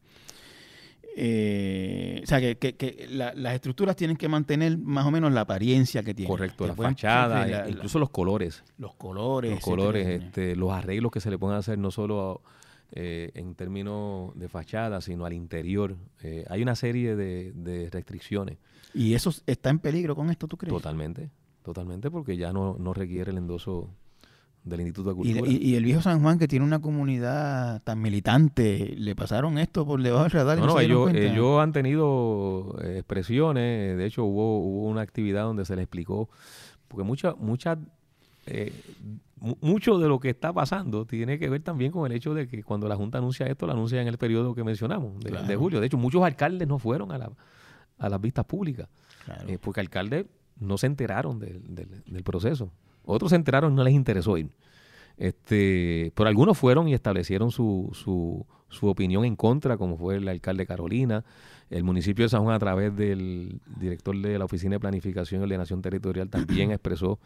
[1.19, 6.15] O sea, que, que, las estructuras tienen que mantener más o menos la apariencia que
[6.15, 6.31] tienen.
[6.31, 8.63] Correcto, la fachada, incluso los colores.
[8.79, 9.51] Los colores.
[9.51, 12.43] Los colores, este, los arreglos que se le pueden hacer no solo
[12.93, 15.97] eh, en términos de fachada, sino al interior.
[16.23, 18.57] Eh, hay una serie de, restricciones.
[18.95, 20.73] ¿Y eso está en peligro con esto, tú crees?
[20.73, 21.31] Totalmente,
[21.63, 23.91] totalmente, porque ya no, no requiere el endoso
[24.65, 25.51] del Instituto de Cultura.
[25.51, 30.03] ¿Y, el viejo San Juan, que tiene una comunidad tan militante, ¿le pasaron esto por
[30.03, 30.59] debajo del radar?
[30.59, 35.75] No, no, ellos, han tenido eh, expresiones, de hecho hubo, hubo una actividad donde se
[35.77, 36.29] les explicó,
[36.89, 37.79] porque muchas, muchas,
[38.47, 38.73] eh,
[39.61, 42.63] mucho de lo que está pasando tiene que ver también con el hecho de que
[42.63, 45.81] cuando la Junta anuncia esto, lo anuncia en el periodo que mencionamos, de, julio.
[45.81, 47.31] De hecho, muchos alcaldes no fueron a, la,
[47.99, 48.89] a las vistas públicas,
[49.47, 50.27] eh, porque alcaldes
[50.59, 51.63] no se enteraron del,
[52.05, 52.73] del proceso.
[53.11, 54.51] Otros se enteraron y no les interesó ir.
[55.17, 60.29] Este, pero algunos fueron y establecieron su, su, su opinión en contra, como fue el
[60.29, 61.25] alcalde Carolina,
[61.71, 65.45] el municipio de San Juan a través del director de la Oficina de Planificación y
[65.45, 67.19] Ordenación Territorial también expresó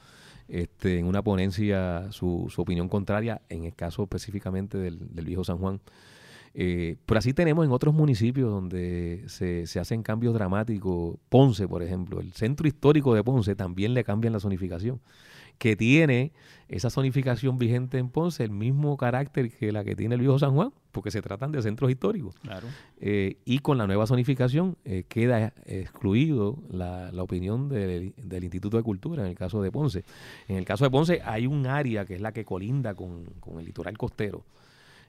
[0.49, 5.43] este, en una ponencia su, su, opinión contraria, en el caso específicamente del, del viejo
[5.45, 5.81] San Juan.
[6.55, 11.17] Eh, pero así tenemos en otros municipios donde se, se, hacen cambios dramáticos.
[11.29, 15.01] Ponce, por ejemplo, el centro histórico de Ponce también le cambian la zonificación
[15.63, 16.33] que tiene
[16.69, 20.55] esa zonificación vigente en Ponce el mismo carácter que la que tiene el viejo San
[20.55, 22.35] Juan, porque se tratan de centros históricos.
[22.43, 22.67] Claro.
[23.01, 29.23] Eh, y con la nueva zonificación eh, queda excluido la, opinión del, Instituto de Cultura
[29.23, 30.03] en el caso de Ponce.
[30.49, 33.25] En el caso de Ponce hay un área que es la que colinda con,
[33.57, 34.45] el litoral costero,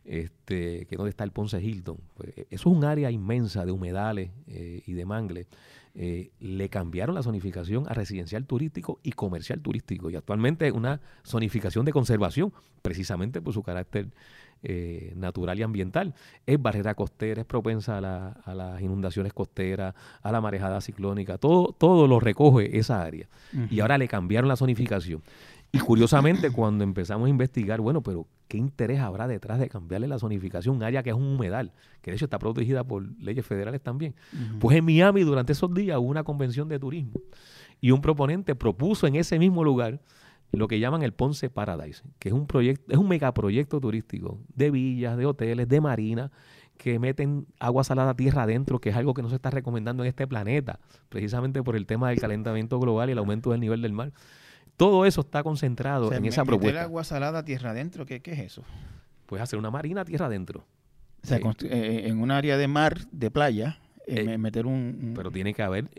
[0.06, 1.97] este, que es donde está el Ponce Hilton.
[2.14, 5.47] Pues, eso es un área inmensa de humedales eh, y de mangles
[5.96, 10.10] eh, le cambiaron la zonificación a residencial turístico y comercial turístico.
[10.10, 14.08] Y actualmente es una zonificación de conservación, precisamente por su carácter
[14.64, 16.16] eh, natural y ambiental.
[16.48, 22.08] Es barrera costera, es propensa a, las inundaciones costeras, a la marejada ciclónica, todo, todo
[22.08, 23.28] lo recoge esa área.
[23.70, 25.22] Y ahora le cambiaron la zonificación.
[25.76, 30.19] Y curiosamente, cuando empezamos a investigar, bueno, pero ¿qué interés habrá detrás de cambiarle la
[30.19, 30.76] zonificación?
[30.76, 31.71] Un área que es un humedal,
[32.03, 34.13] que de hecho está protegida por leyes federales también.
[34.59, 37.19] Pues en Miami, durante esos días, hubo una convención de turismo
[37.82, 39.99] y un proponente propuso en ese mismo lugar
[40.51, 44.69] lo que llaman el Ponce Paradise, que es un proyecto, es un megaproyecto turístico de
[44.69, 46.30] villas, de hoteles, de marinas,
[46.78, 50.09] que meten agua salada tierra adentro, que es algo que no se está recomendando en
[50.09, 53.93] este planeta, precisamente por el tema del calentamiento global y el aumento del nivel del
[53.93, 54.11] mar.
[54.78, 56.82] Todo eso está concentrado en esa propuesta.
[56.82, 58.05] agua salada tierra adentro?
[58.05, 58.63] ¿Qué, ¿Qué, es eso?
[59.26, 60.65] Puedes hacer una marina tierra adentro.
[61.24, 65.32] O sea, eh, en un área de mar, de playa, eh, eh, meter un, Pero
[65.32, 65.89] tiene que haber,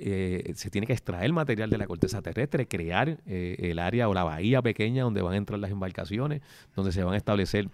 [0.54, 4.60] se tiene que extraer material de la corteza terrestre, crear el área o la bahía
[4.60, 6.42] pequeña donde van a entrar las embarcaciones,
[6.76, 7.70] donde se van a establecer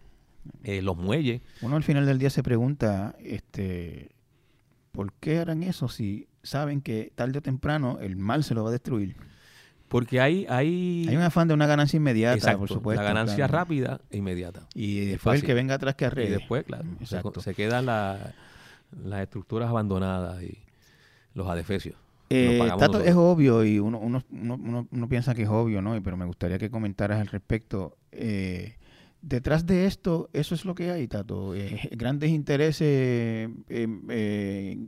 [0.64, 1.42] los muelles.
[1.60, 4.10] Uno al final del día se pregunta, este,
[4.92, 8.68] ¿por qué harán eso si saben que tarde o temprano el mal se lo va
[8.68, 9.16] a destruir?
[9.90, 11.04] Porque hay, hay...
[11.08, 13.02] Hay un afán de una ganancia inmediata, por supuesto.
[13.02, 14.68] La ganancia rápida e inmediata.
[14.72, 16.30] Y después el que venga atrás que arregle.
[16.30, 16.84] Y después, claro,
[17.40, 18.32] se, quedan las
[19.20, 20.58] estructuras abandonadas y
[21.34, 21.96] los adefesios.
[22.30, 22.60] Eh,
[23.04, 26.00] es obvio y uno, uno, uno, uno, piensa que es obvio, ¿no?
[26.00, 27.96] Pero me gustaría que comentaras al respecto.
[28.12, 28.76] Eh,
[29.22, 31.52] detrás de esto, eso es lo que hay, Tato.
[31.56, 34.86] Eh, grandes intereses eh,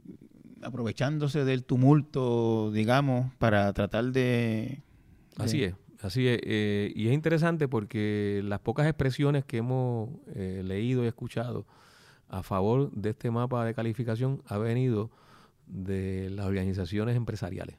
[0.62, 4.80] aprovechándose del tumulto, digamos, para tratar de
[5.36, 6.38] Así es, así es.
[6.42, 11.66] Eh, y es interesante porque las pocas expresiones que hemos eh, leído y escuchado
[12.28, 15.10] a favor de este mapa de calificación ha venido
[15.66, 17.76] de las organizaciones empresariales.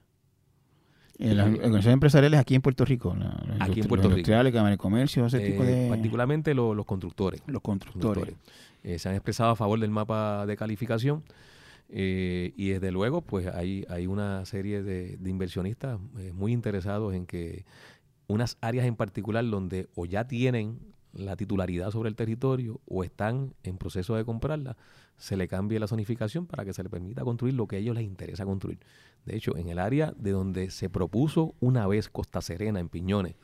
[1.20, 3.16] Eh, las organizaciones empresariales aquí en Puerto Rico.
[3.60, 4.18] aquí en Puerto Rico.
[4.18, 5.88] Industriales, Cámara de Comercio, ese tipo de...
[5.90, 7.42] Particularmente los constructores.
[7.46, 8.36] Los constructores.
[8.98, 11.24] se han expresado a favor del mapa de calificación
[11.90, 17.26] eh, y desde luego, pues hay, hay una serie de, inversionistas eh, muy interesados en
[17.26, 17.66] que
[18.28, 20.80] unas áreas en particular donde o ya tienen
[21.14, 24.78] la titularidad sobre el territorio o están en proceso de comprarla,
[25.18, 27.96] se le cambie la zonificación para que se le permita construir lo que a ellos
[27.96, 28.80] les interesa construir.
[29.26, 33.36] De hecho, en el área de donde se propuso una vez Costa Serena, en Piñones,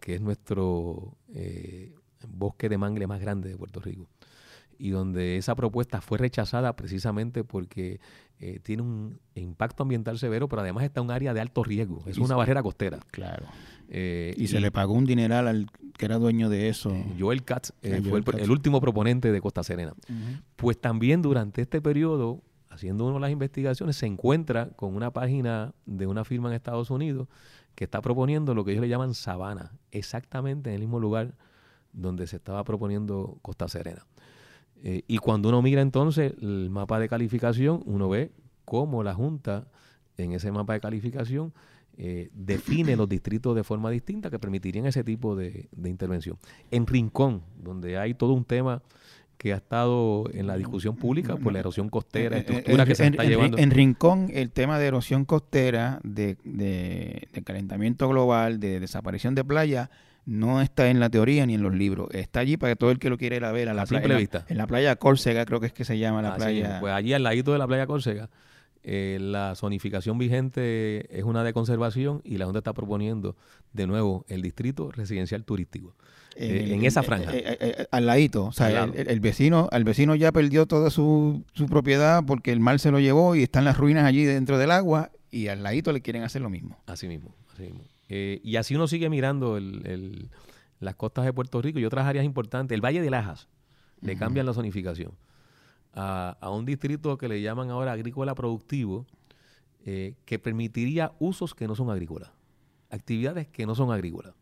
[0.00, 1.94] que es nuestro eh,
[2.26, 4.08] bosque de mangle más grande de Puerto Rico,
[4.80, 8.00] y donde esa propuesta fue rechazada precisamente porque
[8.38, 12.02] eh, tiene un impacto ambiental severo, pero además está en un área de alto riesgo.
[12.06, 12.98] Es una barrera costera.
[13.10, 13.44] Claro.
[13.90, 15.66] Eh, y, se le pagó un dineral al
[15.98, 16.90] que era dueño de eso.
[16.92, 19.92] Eh, Joel Katz fue el, último proponente de Costa Serena.
[20.56, 25.74] Pues también durante este periodo, haciendo uno de las investigaciones, se encuentra con una página
[25.84, 27.28] de una firma en Estados Unidos
[27.74, 31.34] que está proponiendo lo que ellos le llaman sabana, exactamente en el mismo lugar
[31.92, 34.06] donde se estaba proponiendo Costa Serena.
[34.82, 38.30] Eh, y cuando uno mira entonces el mapa de calificación, uno ve
[38.64, 39.66] cómo la Junta
[40.16, 41.52] en ese mapa de calificación
[41.96, 46.38] eh, define los distritos de forma distinta que permitirían ese tipo de, intervención.
[46.70, 48.82] En Rincón, donde hay todo un tema
[49.36, 53.06] que ha estado en la discusión pública por la erosión costera, eh, estructura que se
[53.06, 53.58] está llevando.
[53.58, 59.90] En Rincón, el tema de erosión costera, de, de calentamiento global, de desaparición de playa,
[60.26, 62.08] no está en la teoría ni en los libros.
[62.12, 63.68] Está allí para todo el que lo quiera ir a ver.
[63.68, 64.44] A la playa, simple en, vista.
[64.48, 66.74] en la playa Córcega, creo que es que se llama la Así playa.
[66.76, 66.80] es.
[66.80, 68.30] Pues allí al ladito de la playa Córcega,
[68.82, 73.36] eh, la zonificación vigente es una de conservación y la Junta está proponiendo
[73.72, 75.94] de nuevo el distrito residencial turístico.
[76.36, 77.30] eh, en esa franja.
[77.34, 78.46] eh, eh, al ladito.
[78.46, 78.92] O sea, Al lado.
[78.96, 82.90] el, el vecino, al vecino ya perdió toda su, su propiedad porque el mar se
[82.90, 86.22] lo llevó y están las ruinas allí dentro del agua y al ladito le quieren
[86.22, 86.78] hacer lo mismo.
[86.86, 87.82] Así mismo, así mismo.
[88.10, 90.28] Eh, y así uno sigue mirando el- el-
[90.80, 92.74] las costas de Puerto Rico y otras áreas importantes.
[92.74, 93.48] El Valle de Lajas
[94.02, 95.12] le cambian la zonificación
[95.94, 99.06] a, a un distrito que le llaman ahora agrícola productivo,
[99.84, 102.30] eh, que permitiría usos que no son agrícolas,
[102.90, 104.34] actividades que no son agrícolas.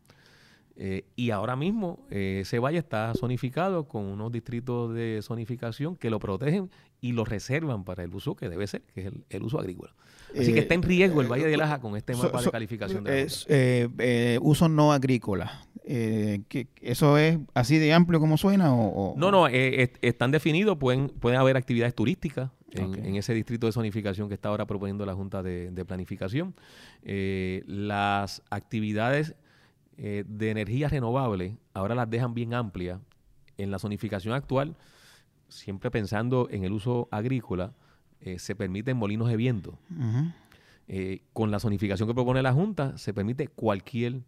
[0.81, 6.09] Eh, y ahora mismo eh, ese valle está zonificado con unos distritos de zonificación que
[6.09, 6.69] lo protegen
[7.01, 9.93] y lo reservan para el uso que debe ser, que es el, el uso agrícola.
[10.37, 12.51] Así que Eh, está en riesgo el Valle de Laja con este So- mapa de
[12.51, 15.65] calificación de es, eh, eh, uso no agrícola.
[15.85, 18.73] Eh, ¿qué- ¿Eso es así de amplio como suena?
[18.75, 23.33] O, o- No, no, eh, est- están definidos, pueden, pueden haber actividades turísticas en, ese
[23.33, 26.53] distrito de zonificación que está ahora proponiendo la Junta de, de Planificación.
[27.03, 29.33] Eh, las actividades
[29.97, 32.99] eh, de energía renovable ahora las dejan bien amplias.
[33.57, 34.75] En la zonificación actual,
[35.49, 37.73] siempre pensando en el uso agrícola,
[38.21, 39.77] eh, se permiten molinos de viento.
[40.87, 44.21] Eh, con la zonificación que propone la Junta, se permite cualquier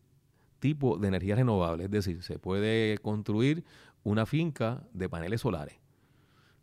[0.59, 1.86] tipo de energía renovable.
[1.86, 3.63] Es decir, se puede construir
[4.03, 5.76] una finca de paneles solares.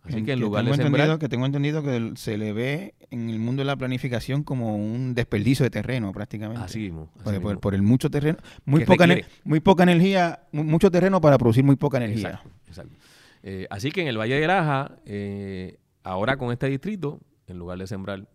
[0.05, 1.01] Así que en lugar de tengo sembrar...
[1.09, 4.77] entendido que tengo entendido que se le ve en el mundo de la planificación como
[4.77, 6.63] un desperdicio de terreno prácticamente.
[6.63, 7.11] Así mismo.
[7.17, 7.61] así por, por- mismo.
[7.61, 9.07] por el mucho terreno, muy Que poca,
[9.45, 12.29] muy poca energía, mu- mucho terreno para producir muy poca energía.
[12.29, 12.95] Exacto, exacto.
[13.43, 17.79] Eh, así que en el Valle de Laja, eh, ahora con este distrito, en lugar
[17.79, 18.27] de sembrar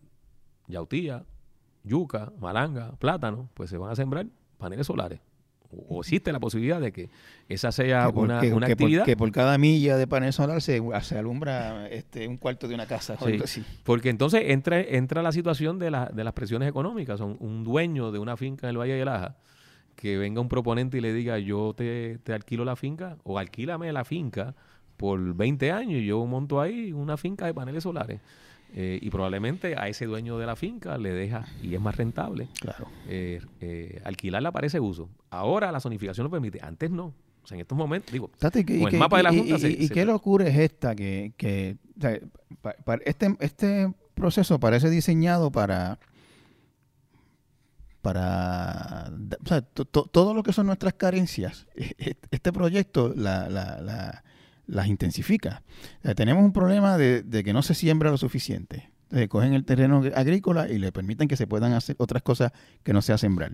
[0.68, 1.24] yautía,
[1.84, 4.28] yuca, malanga, plátano, pues se van a sembrar
[4.58, 5.20] paneles solares.
[5.70, 7.10] O, o existe la posibilidad de que
[7.49, 9.06] esa sea Que por, una, que- una que por- actividad.
[9.06, 12.86] que por cada milla de panel solar se, se alumbra este, un cuarto de una
[12.86, 13.18] casa.
[13.45, 13.64] Sí.
[13.84, 17.18] Porque entonces entra, entra la situación de, la- de las presiones económicas.
[17.20, 19.36] Son un dueño de una finca en el Valle de Laja,
[19.95, 23.91] que venga un proponente y le diga, yo te, te alquilo la finca, o alquílame
[23.91, 24.56] la finca
[24.97, 28.19] por 20 años yo monto ahí una finca de paneles solares.
[28.75, 32.47] Eh, y probablemente a ese dueño de la finca le deja, y es más rentable,
[32.59, 32.87] Claro.
[33.07, 35.09] eh, eh, alquilarla para ese uso.
[35.29, 37.13] Ahora la zonificación lo permite, antes no.
[37.43, 39.55] O sea, en estos momentos, digo, que- Con y el que- mapa de la Junta
[39.57, 40.95] y- se- y se- qué locura es esta?
[40.95, 42.19] Que, que o sea,
[42.63, 45.99] pa- pa- este, este proceso parece diseñado para
[48.01, 49.11] para
[49.43, 51.67] o sea, to- to- todo lo que son nuestras carencias
[52.31, 54.23] este proyecto la- la- la-
[54.68, 55.61] las intensifica
[56.16, 60.70] tenemos un problema de, que no se siembra lo suficiente Entonces, cogen el terreno agrícola
[60.70, 62.51] y le permiten que se puedan hacer otras cosas
[62.84, 63.51] que no sea sembrar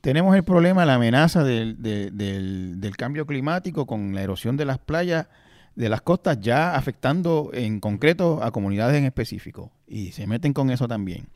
[0.00, 4.64] tenemos el problema, la amenaza del, de- del, del cambio climático con la erosión de
[4.64, 5.26] las playas,
[5.74, 9.72] de las costas, ya afectando en concreto a comunidades en específico.
[9.88, 11.26] Y se meten con eso también.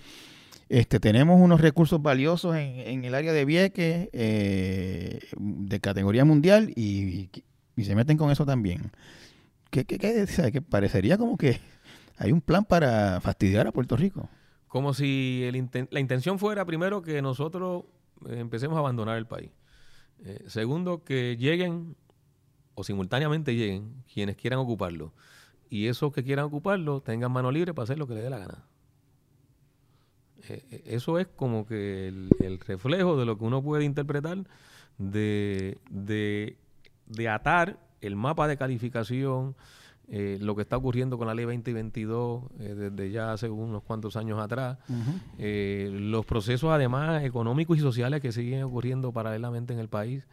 [0.68, 6.70] Este, tenemos unos recursos valiosos en, en el área de Vieques eh, de categoría mundial
[6.76, 7.30] y,
[7.76, 8.90] y se meten con eso también.
[9.70, 11.60] ¿Qué, qué, qué- parecería como que
[12.18, 14.28] hay un plan para fastidiar a Puerto Rico.
[14.68, 15.48] Como si
[15.90, 17.84] la intención fuera, primero, que nosotros
[18.28, 19.50] eh, empecemos a abandonar el país.
[20.24, 21.96] Eh, segundo, que lleguen
[22.74, 25.12] o simultáneamente lleguen quienes quieran ocuparlo.
[25.68, 28.38] Y esos que quieran ocuparlo tengan mano libre para hacer lo que les dé la
[28.38, 28.64] gana.
[30.48, 34.38] Eh, eso es como que el, el reflejo de lo que uno puede interpretar
[34.98, 36.56] de, de,
[37.06, 39.54] de atar el mapa de calificación,
[40.08, 44.16] eh, lo que está ocurriendo con la ley 2022 eh, desde ya hace unos cuantos
[44.16, 44.78] años atrás,
[45.38, 50.26] eh, los procesos además económicos y sociales que siguen ocurriendo paralelamente en el país,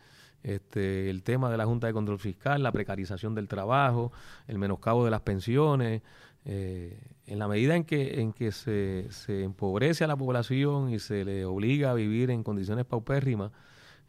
[0.44, 4.12] este, el tema de la Junta de Control Fiscal, la precarización del trabajo,
[4.48, 6.02] el menoscabo de las pensiones,
[6.46, 6.98] eh,
[7.28, 11.26] en la medida en que, en que se, se empobrece a la población y se
[11.26, 13.52] le obliga a vivir en condiciones paupérrimas,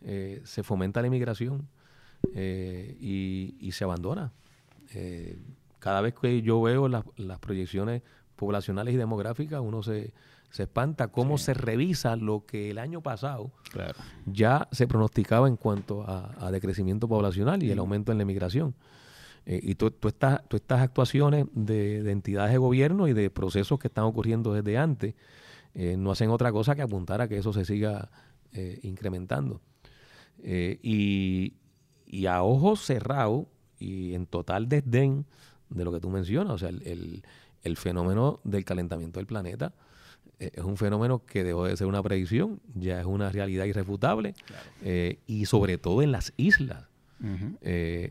[0.02, 1.68] eh, se fomenta la inmigración
[2.34, 4.32] eh, y, y se abandona.
[4.94, 5.38] Eh,
[5.78, 8.02] cada vez que yo veo las, las proyecciones
[8.36, 10.12] poblacionales y demográficas, uno se,
[10.50, 13.94] se espanta cómo se revisa lo que el año pasado Claro.
[14.26, 18.74] ya se pronosticaba en cuanto a, a decrecimiento poblacional y el aumento en la emigración.
[19.46, 24.04] Eh, y tú estas, actuaciones de, de entidades de gobierno y de procesos que están
[24.04, 25.14] ocurriendo desde antes
[25.74, 28.10] eh, no hacen otra cosa que apuntar a que eso se siga
[28.52, 29.60] eh, incrementando.
[30.42, 31.54] Y,
[32.12, 33.44] y a ojos cerrados
[33.78, 35.24] y en total desdén
[35.68, 37.22] de lo que tú mencionas, o sea, el, el-
[37.62, 39.74] el fenómeno del calentamiento del planeta
[40.38, 44.34] eh, es un fenómeno que dejó de ser una predicción, ya es una realidad irrefutable,
[44.82, 46.84] eh, y sobre todo en las islas.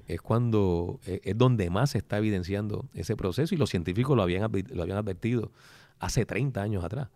[0.07, 4.43] es cuando es donde más se está evidenciando ese proceso y los científicos lo habían,
[4.43, 5.51] lo habían advertido
[5.97, 7.09] hace 30 años atrás.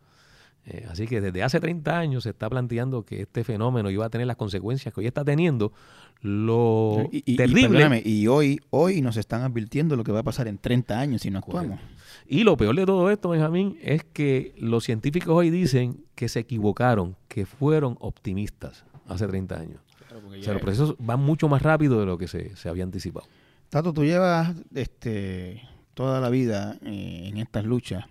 [0.65, 4.09] Eh, así que desde hace 30 años se está planteando que este fenómeno iba a
[4.09, 5.73] tener las consecuencias que hoy está teniendo.
[6.21, 8.01] Lo y, terrible.
[8.05, 11.31] Y, hoy, hoy nos están advirtiendo lo que va a pasar en 30 años si
[11.31, 11.79] no actuamos.
[12.25, 16.39] Y lo peor de todo esto, Benjamín, es que los científicos hoy dicen que se
[16.39, 19.81] equivocaron, que fueron optimistas hace 30 años.
[20.11, 23.27] o sea, los procesos van mucho más rápido de lo que se, había anticipado.
[23.67, 25.61] Tato, tú llevas este,
[25.93, 28.05] toda la vida eh, en estas luchas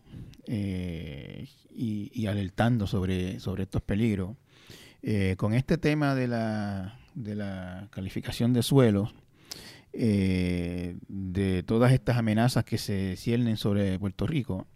[0.46, 4.36] eh, y, alertando sobre, sobre estos peligros.
[5.02, 9.14] Eh, con este tema de la, de la calificación de suelos,
[9.92, 14.66] eh, de todas estas amenazas que se ciernen sobre Puerto Rico,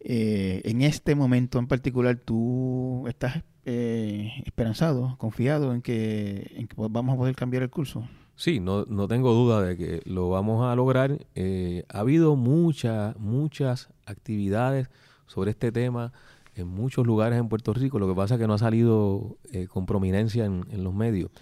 [0.00, 7.64] en este momento en particular, ¿tú estás esperanzado, confiado en que vamos a poder cambiar
[7.64, 8.08] el curso?
[8.38, 11.26] Sí, no, no tengo duda de que lo vamos a lograr.
[11.34, 14.88] Eh, ha habido muchas, muchas actividades
[15.26, 16.12] sobre este tema
[16.54, 17.98] en muchos lugares en Puerto Rico.
[17.98, 21.32] Lo que pasa es que no ha salido eh, con prominencia en, los medios.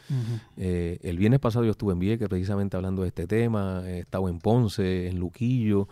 [0.57, 3.83] Eh, el viernes pasado yo estuve en Vieques precisamente hablando de este tema.
[3.87, 5.89] He estado en Ponce, en Luquillo,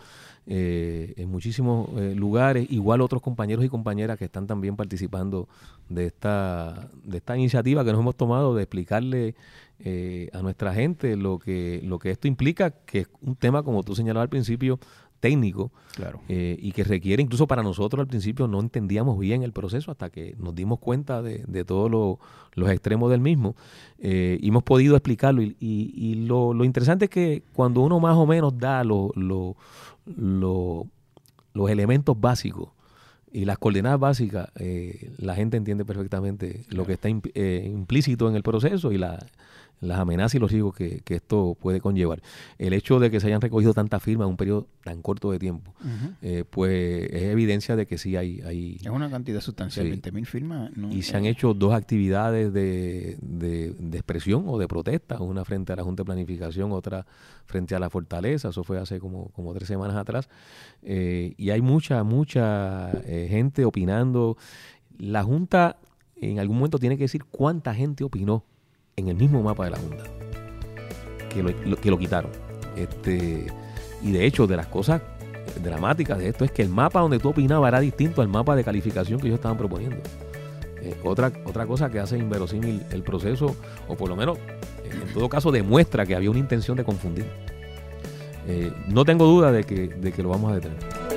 [0.46, 2.66] en muchísimos lugares.
[2.70, 5.48] Igual otros compañeros y compañeras que están también participando
[5.88, 9.34] de esta, de esta iniciativa que nos hemos tomado de explicarle
[9.80, 13.82] eh, a nuestra gente lo que, lo que esto implica, que es un tema, como
[13.82, 14.78] tú señalabas al principio,
[15.24, 16.20] técnico claro.
[16.28, 20.10] Eh, y que requiere, incluso para nosotros al principio no entendíamos bien el proceso hasta
[20.10, 21.90] que nos dimos cuenta de, de todos
[22.54, 23.56] los extremos del mismo
[24.00, 25.40] eh, y hemos podido explicarlo.
[25.40, 29.56] Y, y, lo, lo, interesante es que cuando uno más o menos da lo, lo,
[31.54, 32.68] los elementos básicos,
[33.32, 38.44] y las coordenadas básicas, eh, la gente entiende perfectamente lo que está implícito en el
[38.44, 39.26] proceso y la,
[39.88, 42.20] las amenazas y los riesgos que, esto puede conllevar.
[42.58, 45.38] El hecho de que se hayan recogido tantas firmas en un periodo tan corto de
[45.38, 45.72] tiempo,
[46.22, 48.40] eh, pues es evidencia de que sí hay...
[48.40, 50.70] hay es una cantidad sustancial, 20.000 firmas.
[50.90, 55.76] y se han hecho dos actividades de, de, expresión o de protesta, una frente a
[55.76, 57.06] la Junta de Planificación, otra
[57.46, 60.28] frente a la Fortaleza, eso fue hace como, como tres semanas atrás,
[60.82, 64.36] eh, y hay mucha, mucha eh, gente opinando.
[64.98, 65.78] La Junta
[66.16, 68.44] en algún momento tiene que decir cuánta gente opinó
[68.96, 70.04] en el mismo mapa de la Junta,
[71.28, 72.30] que lo, que lo quitaron.
[72.76, 73.46] Este,
[74.02, 75.02] y de hecho, de las cosas
[75.62, 78.64] dramáticas de esto es que el mapa donde tú opinabas era distinto al mapa de
[78.64, 79.96] calificación que ellos estaban proponiendo.
[80.80, 83.56] Eh, otra, otra cosa que hace inverosímil el proceso,
[83.88, 84.38] o por lo menos
[84.84, 87.26] en todo caso demuestra que había una intención de confundir.
[88.46, 91.13] Eh, no tengo duda de que, de que lo vamos a detener.